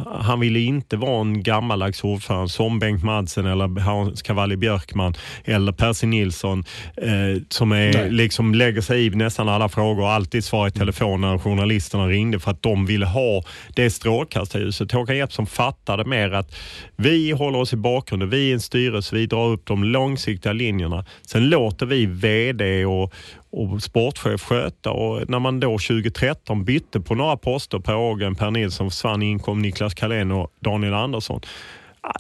Han 0.05 0.41
ville 0.41 0.61
inte 0.61 0.97
vara 0.97 1.21
en 1.21 1.43
gammaldags 1.43 2.05
ordförande 2.05 2.49
som 2.49 2.79
Bengt 2.79 3.05
Madsen 3.05 3.47
eller 3.47 3.81
Hans 3.81 4.23
Cavalli 4.23 4.57
Björkman 4.57 5.15
eller 5.45 5.73
Percy 5.73 6.07
Nilsson 6.07 6.65
eh, 6.97 7.43
som 7.49 7.73
är, 7.73 8.11
liksom 8.11 8.55
lägger 8.55 8.81
sig 8.81 9.07
i 9.07 9.11
nästan 9.11 9.49
alla 9.49 9.69
frågor 9.69 10.03
och 10.03 10.11
alltid 10.11 10.45
svarar 10.45 10.69
i 10.69 10.71
telefon 10.71 11.21
när 11.21 11.39
journalisterna 11.39 12.07
ringde 12.07 12.41
för 12.41 12.51
att 12.51 12.63
de 12.63 12.87
ville 12.87 13.07
ha 13.07 13.43
det 13.75 13.91
strålkastarljuset. 13.91 14.93
Håkan 14.93 15.17
Jeppsson 15.17 15.47
fattade 15.47 16.05
mer 16.05 16.33
att 16.33 16.57
vi 16.97 17.31
håller 17.31 17.59
oss 17.59 17.73
i 17.73 17.77
bakgrunden, 17.77 18.31
vi 18.31 18.51
är 18.51 18.55
en 18.55 18.61
styrelse, 18.61 19.17
vi 19.17 19.27
drar 19.27 19.49
upp 19.49 19.67
de 19.67 19.85
långsiktiga 19.85 20.53
linjerna. 20.53 21.05
Sen 21.23 21.49
låter 21.49 21.87
vi 21.87 22.07
VD 22.07 22.87
och, 22.87 23.13
och 23.51 23.83
sportchef 23.83 24.43
sköta 24.43 24.91
och 24.91 25.29
när 25.31 25.39
man 25.39 25.61
då 25.61 25.69
2013 25.69 26.65
bytte 26.65 27.01
på 27.01 27.15
några 27.15 27.37
poster, 27.37 27.79
Per 27.79 27.97
Ågren, 27.97 28.35
Per 28.35 28.51
Nilsson 28.51 28.91
försvann, 28.91 29.23
in 29.23 29.39
kom 29.39 29.63
Niklas 29.63 29.95
Carlén 29.95 30.33
och 30.33 30.53
Daniel 30.61 30.95
Andersson. 30.95 31.41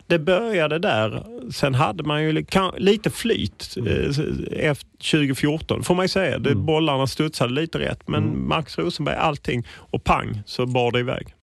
Det 0.06 0.18
började 0.18 0.78
där. 0.78 1.24
Sen 1.52 1.74
hade 1.74 2.02
man 2.02 2.22
ju 2.22 2.44
lite 2.76 3.10
flyt 3.10 3.76
eh, 3.76 4.70
efter 4.70 4.90
2014 4.96 5.82
får 5.82 5.94
man 5.94 6.04
ju 6.04 6.08
säga. 6.08 6.38
Det, 6.38 6.54
Bollarna 6.54 7.06
studsade 7.06 7.52
lite 7.52 7.78
rätt 7.78 8.08
men 8.08 8.48
Max 8.48 8.78
Rosenberg 8.78 9.16
allting 9.16 9.66
och 9.70 10.04
pang 10.04 10.42
så 10.46 10.66
bar 10.66 10.92
det 10.92 11.00
iväg. 11.00 11.35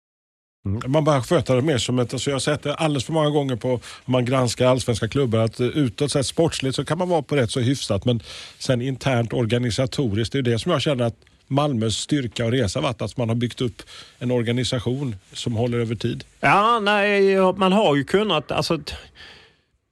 Mm. 0.66 0.92
Man 0.92 1.04
bara 1.04 1.22
sköter 1.22 1.56
det 1.56 1.62
mer 1.62 1.78
som 1.78 1.98
ett, 1.98 2.12
alltså 2.12 2.30
jag 2.30 2.34
har 2.34 2.40
sett 2.40 2.62
det 2.62 2.74
alldeles 2.74 3.04
för 3.04 3.12
många 3.12 3.30
gånger 3.30 3.56
på 3.56 3.72
om 4.04 4.12
man 4.12 4.24
granskar 4.24 4.66
allsvenska 4.66 5.08
klubbar 5.08 5.38
att 5.38 5.60
utåt 5.60 6.12
sett 6.12 6.26
sportsligt 6.26 6.76
så 6.76 6.84
kan 6.84 6.98
man 6.98 7.08
vara 7.08 7.22
på 7.22 7.36
rätt 7.36 7.50
så 7.50 7.60
hyfsat 7.60 8.04
men 8.04 8.22
sen 8.58 8.82
internt 8.82 9.32
organisatoriskt, 9.32 10.32
det 10.32 10.38
är 10.38 10.42
det 10.42 10.58
som 10.58 10.72
jag 10.72 10.82
känner 10.82 11.04
att 11.04 11.16
Malmös 11.52 11.96
styrka 11.96 12.44
och 12.44 12.52
resa 12.52 12.80
varit 12.80 13.02
att 13.02 13.16
man 13.16 13.28
har 13.28 13.36
byggt 13.36 13.60
upp 13.60 13.82
en 14.18 14.30
organisation 14.30 15.16
som 15.32 15.52
håller 15.52 15.78
över 15.78 15.94
tid. 15.94 16.24
Ja, 16.40 16.80
nej, 16.80 17.36
man 17.56 17.72
har 17.72 17.96
ju 17.96 18.04
kunnat. 18.04 18.52
Alltså, 18.52 18.78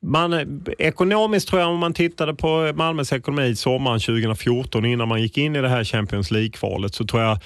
man, 0.02 0.62
ekonomiskt 0.78 1.48
tror 1.48 1.60
jag, 1.60 1.70
om 1.70 1.78
man 1.78 1.94
tittade 1.94 2.34
på 2.34 2.72
Malmös 2.74 3.12
ekonomi 3.12 3.56
sommaren 3.56 4.00
2014 4.00 4.84
innan 4.84 5.08
man 5.08 5.22
gick 5.22 5.38
in 5.38 5.56
i 5.56 5.60
det 5.60 5.68
här 5.68 5.84
Champions 5.84 6.30
League-kvalet 6.30 6.94
så 6.94 7.04
tror 7.06 7.22
jag 7.22 7.38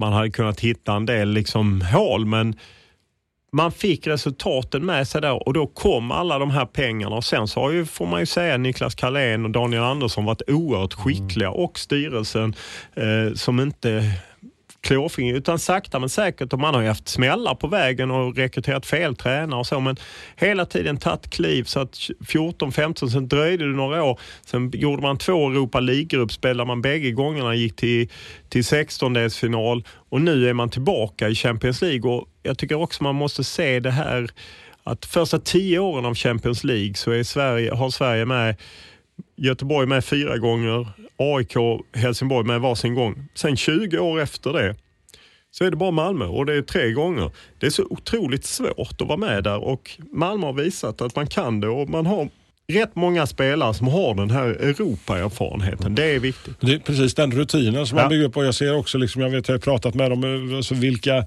man 0.00 0.12
hade 0.12 0.30
kunnat 0.30 0.60
hitta 0.60 0.94
en 0.94 1.06
del 1.06 1.28
liksom 1.28 1.80
hål. 1.80 2.26
Men 2.26 2.54
man 3.52 3.72
fick 3.72 4.06
resultaten 4.06 4.86
med 4.86 5.08
sig 5.08 5.20
där 5.20 5.48
och 5.48 5.54
då 5.54 5.66
kom 5.66 6.10
alla 6.10 6.38
de 6.38 6.50
här 6.50 6.66
pengarna 6.66 7.16
och 7.16 7.24
sen 7.24 7.48
så 7.48 7.60
har 7.60 7.70
ju, 7.70 7.86
får 7.86 8.06
man 8.06 8.20
ju 8.20 8.26
säga, 8.26 8.56
Niklas 8.56 8.94
Carlén 8.94 9.44
och 9.44 9.50
Daniel 9.50 9.82
Andersson 9.82 10.24
varit 10.24 10.42
oerhört 10.46 10.94
skickliga 10.94 11.50
och 11.50 11.78
styrelsen 11.78 12.54
eh, 12.94 13.34
som 13.34 13.60
inte 13.60 14.04
klåfingrig 14.80 15.36
utan 15.36 15.58
sakta 15.58 15.98
men 15.98 16.08
säkert 16.08 16.52
och 16.52 16.58
man 16.58 16.74
har 16.74 16.82
ju 16.82 16.88
haft 16.88 17.08
smällar 17.08 17.54
på 17.54 17.66
vägen 17.66 18.10
och 18.10 18.36
rekryterat 18.36 18.86
fel 18.86 19.16
tränare 19.16 19.60
och 19.60 19.66
så 19.66 19.80
men 19.80 19.96
hela 20.36 20.66
tiden 20.66 20.96
tagit 20.96 21.30
kliv. 21.30 21.64
Så 21.64 21.80
att 21.80 21.94
14-15 21.94 23.08
sen 23.08 23.28
dröjde 23.28 23.64
det 23.64 23.76
några 23.76 24.04
år. 24.04 24.20
Sen 24.46 24.70
gjorde 24.74 25.02
man 25.02 25.18
två 25.18 25.50
Europa 25.50 25.80
League-gruppspel 25.80 26.56
där 26.56 26.64
man 26.64 26.82
bägge 26.82 27.10
gångerna 27.10 27.54
gick 27.54 27.76
till, 27.76 28.08
till 28.48 28.62
16-delsfinal 28.62 29.84
och 30.10 30.20
nu 30.20 30.48
är 30.48 30.52
man 30.52 30.70
tillbaka 30.70 31.28
i 31.28 31.34
Champions 31.34 31.82
League. 31.82 32.10
Och 32.10 32.28
jag 32.42 32.58
tycker 32.58 32.74
också 32.74 33.02
man 33.02 33.14
måste 33.14 33.44
se 33.44 33.80
det 33.80 33.90
här 33.90 34.30
att 34.84 35.06
första 35.06 35.38
tio 35.38 35.78
åren 35.78 36.04
av 36.04 36.14
Champions 36.14 36.64
League 36.64 36.94
så 36.94 37.10
är 37.10 37.22
Sverige, 37.22 37.74
har 37.74 37.90
Sverige 37.90 38.24
med 38.24 38.56
Göteborg 39.36 39.86
med 39.86 40.04
fyra 40.04 40.38
gånger, 40.38 40.88
AIK 41.20 41.54
Helsingborg 41.94 42.46
med 42.46 42.60
varsin 42.60 42.94
gång. 42.94 43.28
Sen 43.34 43.56
20 43.56 43.98
år 43.98 44.20
efter 44.20 44.52
det 44.52 44.76
så 45.50 45.64
är 45.64 45.70
det 45.70 45.76
bara 45.76 45.90
Malmö 45.90 46.24
och 46.24 46.46
det 46.46 46.54
är 46.54 46.62
tre 46.62 46.92
gånger. 46.92 47.30
Det 47.58 47.66
är 47.66 47.70
så 47.70 47.86
otroligt 47.90 48.44
svårt 48.44 49.00
att 49.00 49.08
vara 49.08 49.16
med 49.16 49.44
där 49.44 49.58
och 49.64 49.90
Malmö 50.12 50.46
har 50.46 50.52
visat 50.52 51.00
att 51.00 51.16
man 51.16 51.26
kan 51.26 51.60
det 51.60 51.68
och 51.68 51.88
man 51.88 52.06
har 52.06 52.28
rätt 52.72 52.96
många 52.96 53.26
spelare 53.26 53.74
som 53.74 53.86
har 53.88 54.14
den 54.14 54.30
här 54.30 54.46
Europa-erfarenheten. 54.48 55.94
Det 55.94 56.04
är 56.14 56.18
viktigt. 56.18 56.54
Det 56.60 56.72
är 56.74 56.78
precis 56.78 57.14
den 57.14 57.32
rutinen 57.32 57.86
som 57.86 57.98
Ja. 57.98 58.04
man 58.04 58.08
bygger 58.10 58.24
upp 58.24 58.36
och 58.36 58.44
jag 58.44 58.54
ser 58.54 58.76
också, 58.76 58.98
liksom, 58.98 59.22
jag 59.22 59.30
vet 59.30 59.48
jag 59.48 59.54
har 59.54 59.60
pratat 59.60 59.94
med 59.94 60.10
dem, 60.10 60.50
eh, 60.50 60.56
alltså 60.56 60.74
vilka 60.74 61.26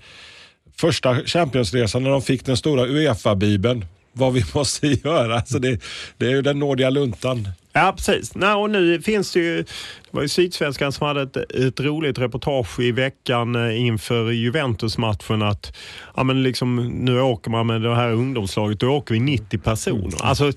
första 0.78 1.16
Championsresan 1.26 2.04
när 2.04 2.10
de 2.10 2.22
fick 2.22 2.46
den 2.46 2.58
stora 2.58 2.86
Uefa-bibeln, 2.86 3.86
vad 4.14 4.34
vi 4.34 4.44
måste 4.54 4.88
göra. 4.88 5.36
Alltså 5.36 5.60
det, 5.60 5.80
det 6.18 6.26
är 6.26 6.30
ju 6.32 6.42
den 6.42 6.60
nådiga 6.60 6.90
luntan. 6.90 7.48
Ja, 7.74 7.94
precis. 7.98 8.36
Nej, 8.36 8.54
och 8.54 8.70
nu 8.70 9.02
finns 9.02 9.32
det 9.32 9.40
ju, 9.40 9.58
det 9.64 10.12
var 10.12 10.22
ju 10.22 10.28
Sydsvenskan 10.28 10.92
som 10.92 11.08
hade 11.08 11.22
ett, 11.22 11.38
ett 11.38 11.80
roligt 11.80 12.20
reportage 12.20 12.80
i 12.80 12.92
veckan 12.92 13.56
eh, 13.56 13.82
inför 13.82 14.32
Juventus-matchen 14.32 15.42
att 15.42 15.76
ja, 16.16 16.24
men 16.24 16.44
liksom, 16.44 16.76
nu 16.88 17.22
åker 17.22 17.52
man 17.52 17.68
med 17.68 17.82
det 17.82 17.96
här 17.96 18.12
ungdomslaget, 18.12 18.80
då 18.80 18.90
åker 18.90 19.14
vi 19.14 19.20
90 19.20 19.58
personer. 19.58 20.24
Alltså, 20.24 20.52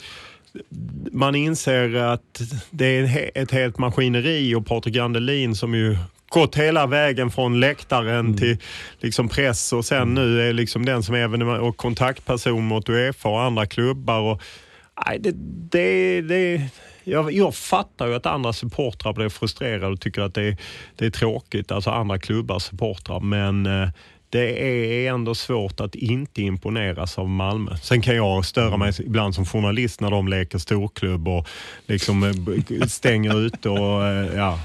man 1.12 1.34
inser 1.34 1.94
att 1.94 2.40
det 2.70 2.86
är 2.86 3.30
ett 3.34 3.50
helt 3.50 3.78
maskineri 3.78 4.54
och 4.54 4.66
Patrik 4.66 4.94
Gandelin 4.94 5.54
som 5.54 5.74
ju 5.74 5.96
gått 6.28 6.56
hela 6.56 6.86
vägen 6.86 7.30
från 7.30 7.60
läktaren 7.60 8.36
till 8.36 8.58
liksom 9.00 9.28
press 9.28 9.72
och 9.72 9.84
sen 9.84 10.14
nu 10.14 10.48
är 10.48 10.52
liksom 10.52 10.84
den 10.84 11.02
som 11.02 11.14
är 11.14 11.60
och 11.60 11.76
kontaktperson 11.76 12.64
mot 12.64 12.88
Uefa 12.88 13.28
och 13.28 13.42
andra 13.42 13.66
klubbar. 13.66 14.20
Och, 14.20 14.42
nej, 15.06 15.18
det, 15.18 15.32
det, 15.70 16.20
det, 16.20 16.62
jag, 17.08 17.32
jag 17.32 17.54
fattar 17.54 18.06
ju 18.06 18.14
att 18.14 18.26
andra 18.26 18.52
supportrar 18.52 19.12
blir 19.12 19.28
frustrerade 19.28 19.86
och 19.92 20.00
tycker 20.00 20.22
att 20.22 20.34
det, 20.34 20.42
är- 20.42 20.56
det 20.96 21.06
är 21.06 21.10
tråkigt, 21.10 21.72
alltså 21.72 21.90
andra 21.90 22.18
klubbars 22.18 22.62
supportrar. 22.62 23.20
Men 23.20 23.66
eh, 23.66 23.88
det 24.36 24.62
är 24.62 25.10
ändå 25.10 25.34
svårt 25.34 25.80
att 25.80 25.94
inte 25.94 26.42
imponeras 26.42 27.18
av 27.18 27.28
Malmö. 27.28 27.76
Sen 27.82 28.02
kan 28.02 28.16
jag 28.16 28.44
störa 28.44 28.76
mig 28.76 28.92
ibland 28.98 29.34
som 29.34 29.46
journalist 29.46 30.00
när 30.00 30.10
de 30.10 30.28
leker 30.28 30.58
storklubb 30.58 31.28
och 31.28 31.48
liksom 31.86 32.22
eh, 32.22 32.86
stänger 32.86 33.46
ute 33.46 33.68
och 33.68 34.06
eh, 34.06 34.36
ja, 34.36 34.60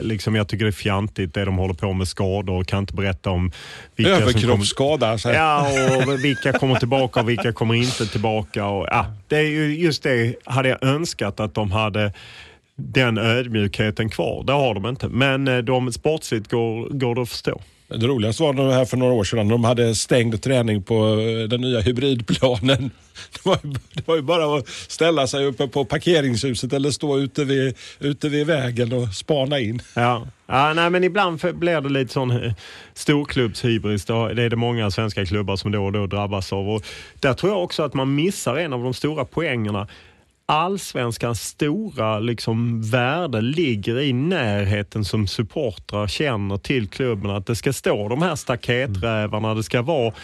liksom 0.00 0.34
jag 0.34 0.48
tycker 0.48 0.64
det 0.64 0.68
är 0.68 0.72
fjantigt 0.72 1.34
det 1.34 1.44
de 1.44 1.56
håller 1.56 1.74
på 1.74 1.92
med 1.92 2.08
skador 2.08 2.60
och 2.60 2.66
kan 2.66 2.78
inte 2.78 2.94
berätta 2.94 3.30
om 3.30 3.52
vilka. 3.96 4.12
Överkroppsskada. 4.12 5.06
Här. 5.06 5.34
Ja, 5.34 5.68
och 6.06 6.24
vilka 6.24 6.52
kommer 6.52 6.74
tillbaka 6.74 7.20
och 7.20 7.28
vilka 7.28 7.52
kommer 7.52 7.74
inte 7.74 8.06
tillbaka. 8.06 8.66
Och, 8.66 8.86
ja, 8.90 9.06
det 9.28 9.36
är 9.36 9.48
ju 9.48 9.76
just 9.80 10.02
det 10.02 10.34
hade 10.44 10.68
jag 10.68 10.82
önskat 10.82 11.40
att 11.40 11.54
de 11.54 11.72
hade 11.72 12.12
den 12.76 13.18
ödmjukheten 13.18 14.08
kvar. 14.08 14.44
Det 14.44 14.52
har 14.52 14.74
de 14.74 14.86
inte. 14.86 15.08
Men 15.08 15.48
eh, 15.48 15.58
de 15.58 15.92
sportsligt 15.92 16.50
går, 16.50 16.88
går 16.88 17.14
det 17.14 17.22
att 17.22 17.28
förstå. 17.28 17.60
Det 17.96 18.06
roligaste 18.06 18.42
var 18.42 18.52
nog 18.52 18.72
här 18.72 18.84
för 18.84 18.96
några 18.96 19.12
år 19.12 19.24
sedan 19.24 19.46
när 19.48 19.52
de 19.54 19.64
hade 19.64 19.94
stängd 19.94 20.42
träning 20.42 20.82
på 20.82 20.94
eh, 21.20 21.48
den 21.48 21.60
nya 21.60 21.80
hybridplanen. 21.80 22.90
Det 23.32 23.46
var, 23.48 23.58
ju- 23.64 23.72
det 23.94 24.06
var 24.08 24.16
ju 24.16 24.22
bara 24.22 24.58
att 24.58 24.68
ställa 24.68 25.26
sig 25.26 25.46
uppe 25.46 25.68
på 25.68 25.84
parkeringshuset 25.84 26.72
eller 26.72 26.90
stå 26.90 27.18
ute 27.18 27.44
vid, 27.44 27.74
ute 28.00 28.28
vid 28.28 28.46
vägen 28.46 28.92
och 28.92 29.08
spana 29.14 29.58
in. 29.58 29.82
Ja. 29.94 30.26
Ja, 30.46 30.72
nej, 30.72 30.90
men 30.90 31.04
ibland 31.04 31.40
blir 31.58 31.80
det 31.80 31.88
lite 31.88 32.12
sån 32.12 32.30
eh, 32.30 32.52
storklubbshybris. 32.94 34.04
Det 34.04 34.34
det 34.34 34.42
är 34.42 34.50
det 34.50 34.56
många 34.56 34.90
svenska 34.90 35.26
klubbar 35.26 35.56
som 35.56 35.72
då 35.72 35.84
och 35.84 35.92
då 35.92 36.06
drabbas 36.06 36.52
av. 36.52 36.70
Och 36.70 36.82
där 37.20 37.34
tror 37.34 37.52
jag 37.52 37.62
också 37.64 37.82
att 37.82 37.94
man 37.94 38.14
missar 38.14 38.56
en 38.56 38.72
av 38.72 38.82
de 38.82 38.94
stora 38.94 39.24
poängerna. 39.24 39.88
Allsvenskans 40.52 41.42
stora 41.42 42.18
liksom, 42.18 42.82
värde 42.82 43.40
ligger 43.40 44.00
i 44.00 44.12
närheten 44.12 45.04
som 45.04 45.26
supportrar 45.26 46.06
känner 46.06 46.56
till 46.56 46.88
klubben. 46.88 47.30
Att 47.30 47.46
det 47.46 47.56
ska 47.56 47.72
stå 47.72 48.08
de 48.08 48.22
här 48.22 48.36
staketrävarna, 48.36 49.54
det 49.54 49.62
ska 49.62 49.82
vara... 49.82 50.14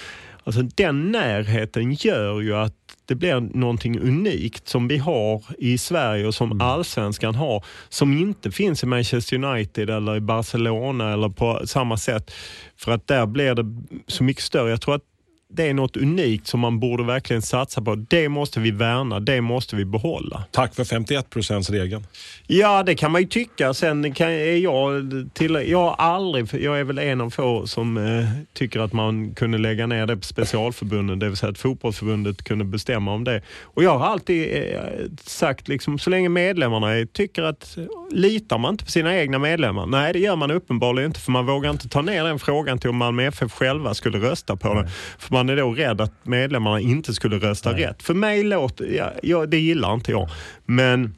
Alltså, 0.44 0.62
den 0.62 1.12
närheten 1.12 1.92
gör 1.92 2.40
ju 2.40 2.56
att 2.56 2.74
det 3.06 3.14
blir 3.14 3.40
någonting 3.40 4.00
unikt 4.00 4.68
som 4.68 4.88
vi 4.88 4.98
har 4.98 5.42
i 5.58 5.78
Sverige 5.78 6.26
och 6.26 6.34
som 6.34 6.60
allsvenskan 6.60 7.34
har 7.34 7.64
som 7.88 8.18
inte 8.18 8.50
finns 8.50 8.82
i 8.82 8.86
Manchester 8.86 9.44
United 9.44 9.90
eller 9.90 10.16
i 10.16 10.20
Barcelona 10.20 11.12
eller 11.12 11.28
på 11.28 11.66
samma 11.66 11.96
sätt. 11.96 12.34
För 12.76 12.92
att 12.92 13.06
där 13.06 13.26
blir 13.26 13.54
det 13.54 13.64
så 14.06 14.24
mycket 14.24 14.44
större. 14.44 14.70
Jag 14.70 14.80
tror 14.80 14.94
att 14.94 15.04
det 15.50 15.68
är 15.68 15.74
något 15.74 15.96
unikt 15.96 16.46
som 16.46 16.60
man 16.60 16.80
borde 16.80 17.04
verkligen 17.04 17.42
satsa 17.42 17.82
på. 17.82 17.94
Det 17.94 18.28
måste 18.28 18.60
vi 18.60 18.70
värna, 18.70 19.20
det 19.20 19.40
måste 19.40 19.76
vi 19.76 19.84
behålla. 19.84 20.44
Tack 20.50 20.74
för 20.74 20.84
51 20.84 21.26
regeln. 21.70 22.06
Ja, 22.46 22.82
det 22.82 22.94
kan 22.94 23.12
man 23.12 23.20
ju 23.20 23.26
tycka. 23.28 23.74
Sen 23.74 24.14
kan, 24.14 24.28
är 24.28 24.56
jag 24.56 25.10
till, 25.34 25.64
jag 25.66 25.94
aldrig, 25.98 26.54
jag 26.64 26.80
är 26.80 26.84
väl 26.84 26.98
en 26.98 27.20
av 27.20 27.30
få 27.30 27.66
som 27.66 27.96
eh, 27.96 28.28
tycker 28.52 28.80
att 28.80 28.92
man 28.92 29.34
kunde 29.34 29.58
lägga 29.58 29.86
ner 29.86 30.06
det 30.06 30.16
på 30.16 30.22
specialförbunden, 30.22 31.18
det 31.18 31.28
vill 31.28 31.36
säga 31.36 31.50
att 31.50 31.58
fotbollsförbundet 31.58 32.44
kunde 32.44 32.64
bestämma 32.64 33.12
om 33.12 33.24
det. 33.24 33.42
Och 33.62 33.82
jag 33.82 33.98
har 33.98 34.06
alltid 34.06 34.56
eh, 34.56 34.80
sagt, 35.24 35.68
liksom, 35.68 35.98
så 35.98 36.10
länge 36.10 36.28
medlemmarna 36.28 36.94
är, 36.94 37.06
tycker 37.06 37.42
att, 37.42 37.78
litar 38.10 38.58
man 38.58 38.74
inte 38.74 38.84
på 38.84 38.90
sina 38.90 39.16
egna 39.16 39.38
medlemmar? 39.38 39.86
Nej, 39.86 40.12
det 40.12 40.18
gör 40.18 40.36
man 40.36 40.50
uppenbarligen 40.50 41.10
inte, 41.10 41.20
för 41.20 41.32
man 41.32 41.46
vågar 41.46 41.70
inte 41.70 41.88
ta 41.88 42.02
ner 42.02 42.24
den 42.24 42.38
frågan 42.38 42.78
till 42.78 42.90
om 42.90 42.96
Malmö 42.96 43.26
FF 43.26 43.52
själva 43.52 43.94
skulle 43.94 44.18
rösta 44.18 44.56
på 44.56 44.74
det. 44.74 44.88
Man 45.38 45.48
är 45.48 45.56
då 45.56 45.72
rädd 45.72 46.00
att 46.00 46.26
medlemmarna 46.26 46.80
inte 46.80 47.14
skulle 47.14 47.38
rösta 47.38 47.72
rätt. 47.72 48.02
För 48.02 48.14
mig 48.14 48.42
låter, 48.42 48.84
ja, 48.84 49.12
ja, 49.22 49.46
det 49.46 49.58
gillar 49.58 49.94
inte 49.94 50.10
jag. 50.10 50.28
Men 50.66 51.14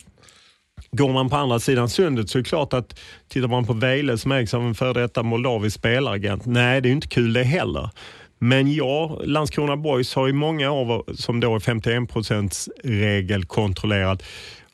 Går 0.92 1.12
man 1.12 1.28
på 1.28 1.37
andra 1.37 1.59
sidan 1.59 1.88
sundet 1.88 2.30
så 2.30 2.38
är 2.38 2.42
det 2.42 2.48
klart 2.48 2.72
att 2.72 3.00
tittar 3.28 3.48
man 3.48 3.64
på 3.64 3.72
Vejle 3.72 4.18
som 4.18 4.33
ägs 4.33 4.54
av 4.54 4.62
en 4.62 4.74
före 4.74 5.00
detta 5.00 5.22
moldavisk 5.22 5.76
spelaragent. 5.76 6.46
Nej, 6.46 6.80
det 6.80 6.87
är 6.87 6.90
ju 6.90 6.94
inte 6.94 7.09
kul 7.09 7.33
det 7.33 7.42
heller. 7.42 7.90
Men 8.38 8.74
ja, 8.74 9.20
Landskrona 9.24 9.76
Boys 9.76 10.14
har 10.14 10.28
i 10.28 10.33
många 10.33 10.70
år, 10.70 11.14
som 11.14 11.40
då 11.40 11.54
är 11.54 11.61
51 11.61 12.68
regel 12.85 13.44
kontrollerat, 13.44 14.22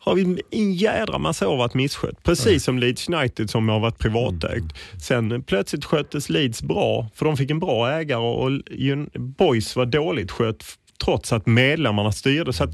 har 0.06 0.14
vi 0.14 0.42
en 0.50 0.72
jädra 0.72 1.18
massa 1.18 1.48
år 1.48 1.56
varit 1.56 1.74
misskött. 1.74 2.22
Precis 2.22 2.64
som 2.64 2.78
Leeds 2.78 3.08
United 3.08 3.50
som 3.50 3.68
har 3.68 3.80
varit 3.80 3.98
privatägt. 3.98 4.64
Sen 5.02 5.42
plötsligt 5.42 5.84
sköttes 5.84 6.28
Leeds 6.28 6.62
bra, 6.62 7.08
för 7.14 7.24
de 7.24 7.36
fick 7.36 7.50
en 7.50 7.58
bra 7.58 7.90
ägare 7.90 8.20
och 8.20 8.50
Boys 9.20 9.76
var 9.76 9.86
dåligt 9.86 10.30
skött 10.30 10.64
trots 11.04 11.32
att 11.32 11.46
medlemmarna 11.46 12.12
styrde. 12.12 12.52
Så 12.52 12.64
att 12.64 12.70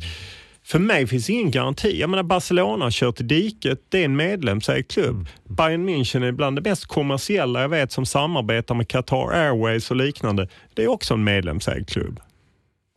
för 0.65 0.79
mig 0.79 1.07
finns 1.07 1.31
ingen 1.31 1.51
garanti. 1.51 2.01
Jag 2.01 2.11
menar 2.11 2.23
Barcelona 2.23 2.85
har 2.85 2.91
kört 2.91 3.21
i 3.21 3.25
diket, 3.25 3.79
det 3.89 4.01
är 4.01 4.05
en 4.05 4.17
medlemsägd 4.17 4.91
klubb. 4.91 5.29
Bayern 5.49 5.89
München 5.89 6.25
är 6.25 6.33
bland 6.33 6.57
det 6.57 6.71
mest 6.71 6.87
kommersiella 6.87 7.61
jag 7.61 7.69
vet 7.69 7.93
som 7.93 8.07
samarbetar 8.07 8.75
med 8.75 8.89
Qatar 8.89 9.33
Airways 9.33 9.91
och 9.91 9.97
liknande. 9.97 10.49
Det 10.75 10.83
är 10.83 10.89
också 10.89 11.15
en 11.15 11.25
medlemsägd 11.25 11.89
klubb. 11.89 12.21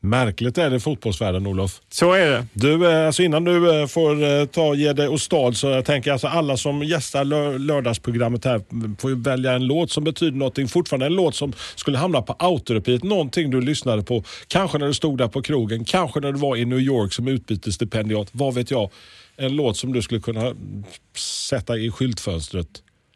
Märkligt 0.05 0.57
är 0.57 0.69
det 0.69 0.75
i 0.75 0.79
fotbollsvärlden 0.79 1.47
Olof. 1.47 1.81
Så 1.89 2.13
är 2.13 2.29
det. 2.29 2.45
Du, 2.53 2.91
eh, 2.91 3.07
alltså 3.07 3.23
innan 3.23 3.43
du 3.43 3.81
eh, 3.81 3.87
får 3.87 4.23
eh, 4.23 4.45
ta 4.45 4.75
ge 4.75 4.93
dig 4.93 5.07
åstad 5.07 5.53
så 5.53 5.67
jag 5.67 5.85
tänker 5.85 6.11
alltså 6.11 6.27
alla 6.27 6.57
som 6.57 6.83
gästar 6.83 7.25
lördagsprogrammet 7.59 8.45
här 8.45 8.61
får 8.99 9.23
välja 9.23 9.53
en 9.53 9.67
låt 9.67 9.91
som 9.91 10.03
betyder 10.03 10.37
någonting. 10.37 10.67
Fortfarande 10.67 11.05
en 11.05 11.15
låt 11.15 11.35
som 11.35 11.53
skulle 11.75 11.97
hamna 11.97 12.21
på 12.21 12.35
autorepeat. 12.39 13.03
Någonting 13.03 13.51
du 13.51 13.61
lyssnade 13.61 14.03
på. 14.03 14.23
Kanske 14.47 14.77
när 14.77 14.87
du 14.87 14.93
stod 14.93 15.17
där 15.17 15.27
på 15.27 15.41
krogen, 15.41 15.85
kanske 15.85 16.19
när 16.19 16.31
du 16.31 16.39
var 16.39 16.55
i 16.55 16.65
New 16.65 16.79
York 16.79 17.13
som 17.13 17.27
utbytesstipendiat. 17.27 18.27
Vad 18.31 18.53
vet 18.53 18.71
jag. 18.71 18.89
En 19.37 19.55
låt 19.55 19.77
som 19.77 19.93
du 19.93 20.01
skulle 20.01 20.21
kunna 20.21 20.53
sätta 21.49 21.77
i 21.77 21.91
skyltfönstret. 21.91 22.67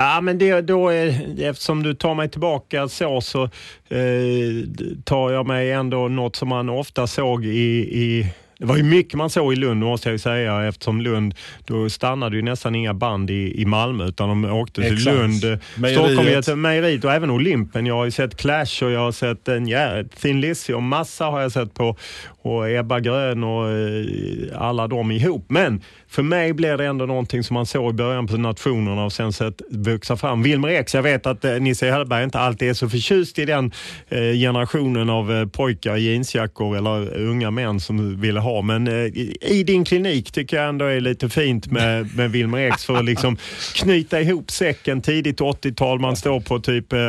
Ja, 0.02 0.22
men 0.22 0.38
det, 0.38 0.62
då 0.62 0.90
är, 0.90 1.40
eftersom 1.42 1.84
du 1.84 1.94
tar 1.94 2.16
mig 2.16 2.30
tillbaka 2.30 2.88
så, 2.88 3.22
så 3.22 3.44
eh, 3.90 4.00
tar 5.04 5.32
jag 5.32 5.48
mig 5.48 5.72
ändå 5.72 6.08
något 6.08 6.36
som 6.36 6.50
man 6.50 6.70
ofta 6.70 7.08
såg 7.08 7.46
i, 7.46 7.50
i 7.80 8.34
det 8.60 8.66
var 8.66 8.78
ju 8.78 8.84
mycket 8.84 9.14
man 9.14 9.30
såg 9.30 9.54
i 9.54 9.56
Lund 9.56 9.80
måste 9.80 10.10
jag 10.10 10.14
ju 10.14 10.20
säga 10.20 10.68
eftersom 10.68 11.02
Lund, 11.02 11.36
då 11.66 11.90
stannade 11.90 12.36
ju 12.36 12.42
nästan 12.42 12.76
inga 12.76 12.94
band 12.94 13.30
i, 13.30 13.62
i 13.62 13.66
Malmö 13.66 14.08
utan 14.08 14.30
de 14.30 14.46
åkte 14.46 14.82
till 14.82 14.94
Exakt. 14.94 15.18
Lund, 15.18 15.60
Mejeriet. 15.76 16.44
Stockholm, 16.44 16.62
Mejeriet 16.62 17.04
och 17.04 17.14
även 17.14 17.30
Olympen. 17.30 17.86
Jag 17.86 17.96
har 17.96 18.06
ju 18.06 18.12
sett 18.12 18.38
Clash 18.38 18.84
och 18.84 18.92
jag 18.92 19.00
har 19.00 19.12
sett 19.12 19.48
en, 19.48 19.68
ja, 19.68 20.04
Thin 20.22 20.42
Lizzy 20.42 20.74
och 20.74 20.84
massa 20.84 21.26
har 21.26 21.42
jag 21.42 21.52
sett 21.52 21.74
på 21.74 21.98
och 22.41 22.69
Ebba 22.69 22.99
Grön 22.99 23.43
och 23.43 23.69
eh, 23.69 24.62
alla 24.62 24.88
de 24.88 25.12
ihop. 25.12 25.45
Men 25.47 25.82
för 26.08 26.23
mig 26.23 26.54
blev 26.54 26.78
det 26.78 26.86
ändå 26.86 27.06
någonting 27.06 27.43
som 27.43 27.54
man 27.54 27.65
såg 27.65 27.89
i 27.89 27.93
början 27.93 28.28
på 28.28 28.38
nationerna 28.38 29.06
och 29.06 29.13
sen 29.13 29.34
sett 29.34 29.62
växa 29.69 30.17
fram. 30.17 30.43
Wilmer 30.43 30.69
X, 30.69 30.95
jag 30.95 31.04
vet 31.04 31.25
att 31.25 31.45
eh, 31.45 31.54
Nisse 31.54 31.91
Hellberg 31.91 32.23
inte 32.23 32.39
alltid 32.39 32.69
är 32.69 32.73
så 32.73 32.89
förtjust 32.89 33.39
i 33.39 33.45
den 33.45 33.71
eh, 34.10 34.19
generationen 34.19 35.10
av 35.10 35.49
pojkar 35.49 35.97
i 35.97 36.12
jeansjackor 36.12 36.78
eller 36.78 37.17
unga 37.17 37.52
män 37.52 37.80
som 37.80 38.21
ville 38.21 38.39
ha. 38.39 38.62
Men 38.62 38.88
i 39.41 39.63
din 39.67 39.86
klinik 39.86 40.32
tycker 40.32 40.58
jag 40.58 40.69
ändå 40.69 40.86
är 40.86 40.99
lite 40.99 41.30
fint 41.30 41.71
med, 41.71 42.15
med 42.15 42.32
Wilmer 42.32 42.58
X 42.58 42.86
för 42.86 42.95
att 42.95 43.06
liksom 43.06 43.38
knyta 43.75 44.21
ihop 44.21 44.52
säcken 44.52 45.02
tidigt 45.02 45.39
80-tal. 45.39 45.99
Man 45.99 46.15
står 46.15 46.39
på 46.39 46.60
typ 46.60 46.93
eh, 46.93 46.99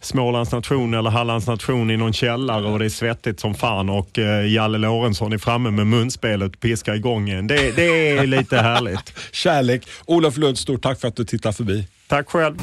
Smålands 0.00 0.52
nation 0.52 0.94
eller 0.94 1.10
Hallands 1.10 1.46
nation 1.46 1.90
i 1.90 1.96
någon 1.96 2.12
källare 2.12 2.66
och 2.66 2.78
det 2.78 2.84
är 2.84 2.88
svettigt 2.88 3.40
som 3.40 3.54
fan 3.54 3.90
och 3.90 4.18
Jalle 4.48 4.78
Lorentzon 4.78 5.32
är 5.32 5.38
framme 5.38 5.70
med 5.70 5.86
munspelet 5.86 6.54
och 6.54 6.60
piskar 6.60 6.94
igång 6.94 7.30
en. 7.30 7.46
Det, 7.46 7.76
det 7.76 8.08
är 8.10 8.26
lite 8.26 8.56
härligt. 8.56 9.18
Kärlek. 9.32 9.88
Olof 10.06 10.36
Lund, 10.36 10.58
stort 10.58 10.82
tack 10.82 11.00
för 11.00 11.08
att 11.08 11.16
du 11.16 11.24
tittar 11.24 11.52
förbi. 11.52 11.86
Tack 12.06 12.28
själv. 12.30 12.56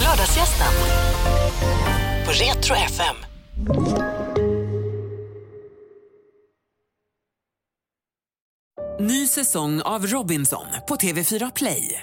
Lördagsgästen 0.00 0.74
på 2.24 2.30
Retro 2.32 2.76
FM. 2.76 3.16
Ny 9.00 9.26
säsong 9.26 9.80
av 9.82 10.06
Robinson 10.06 10.66
på 10.88 10.96
TV4 10.96 11.52
Play. 11.56 12.02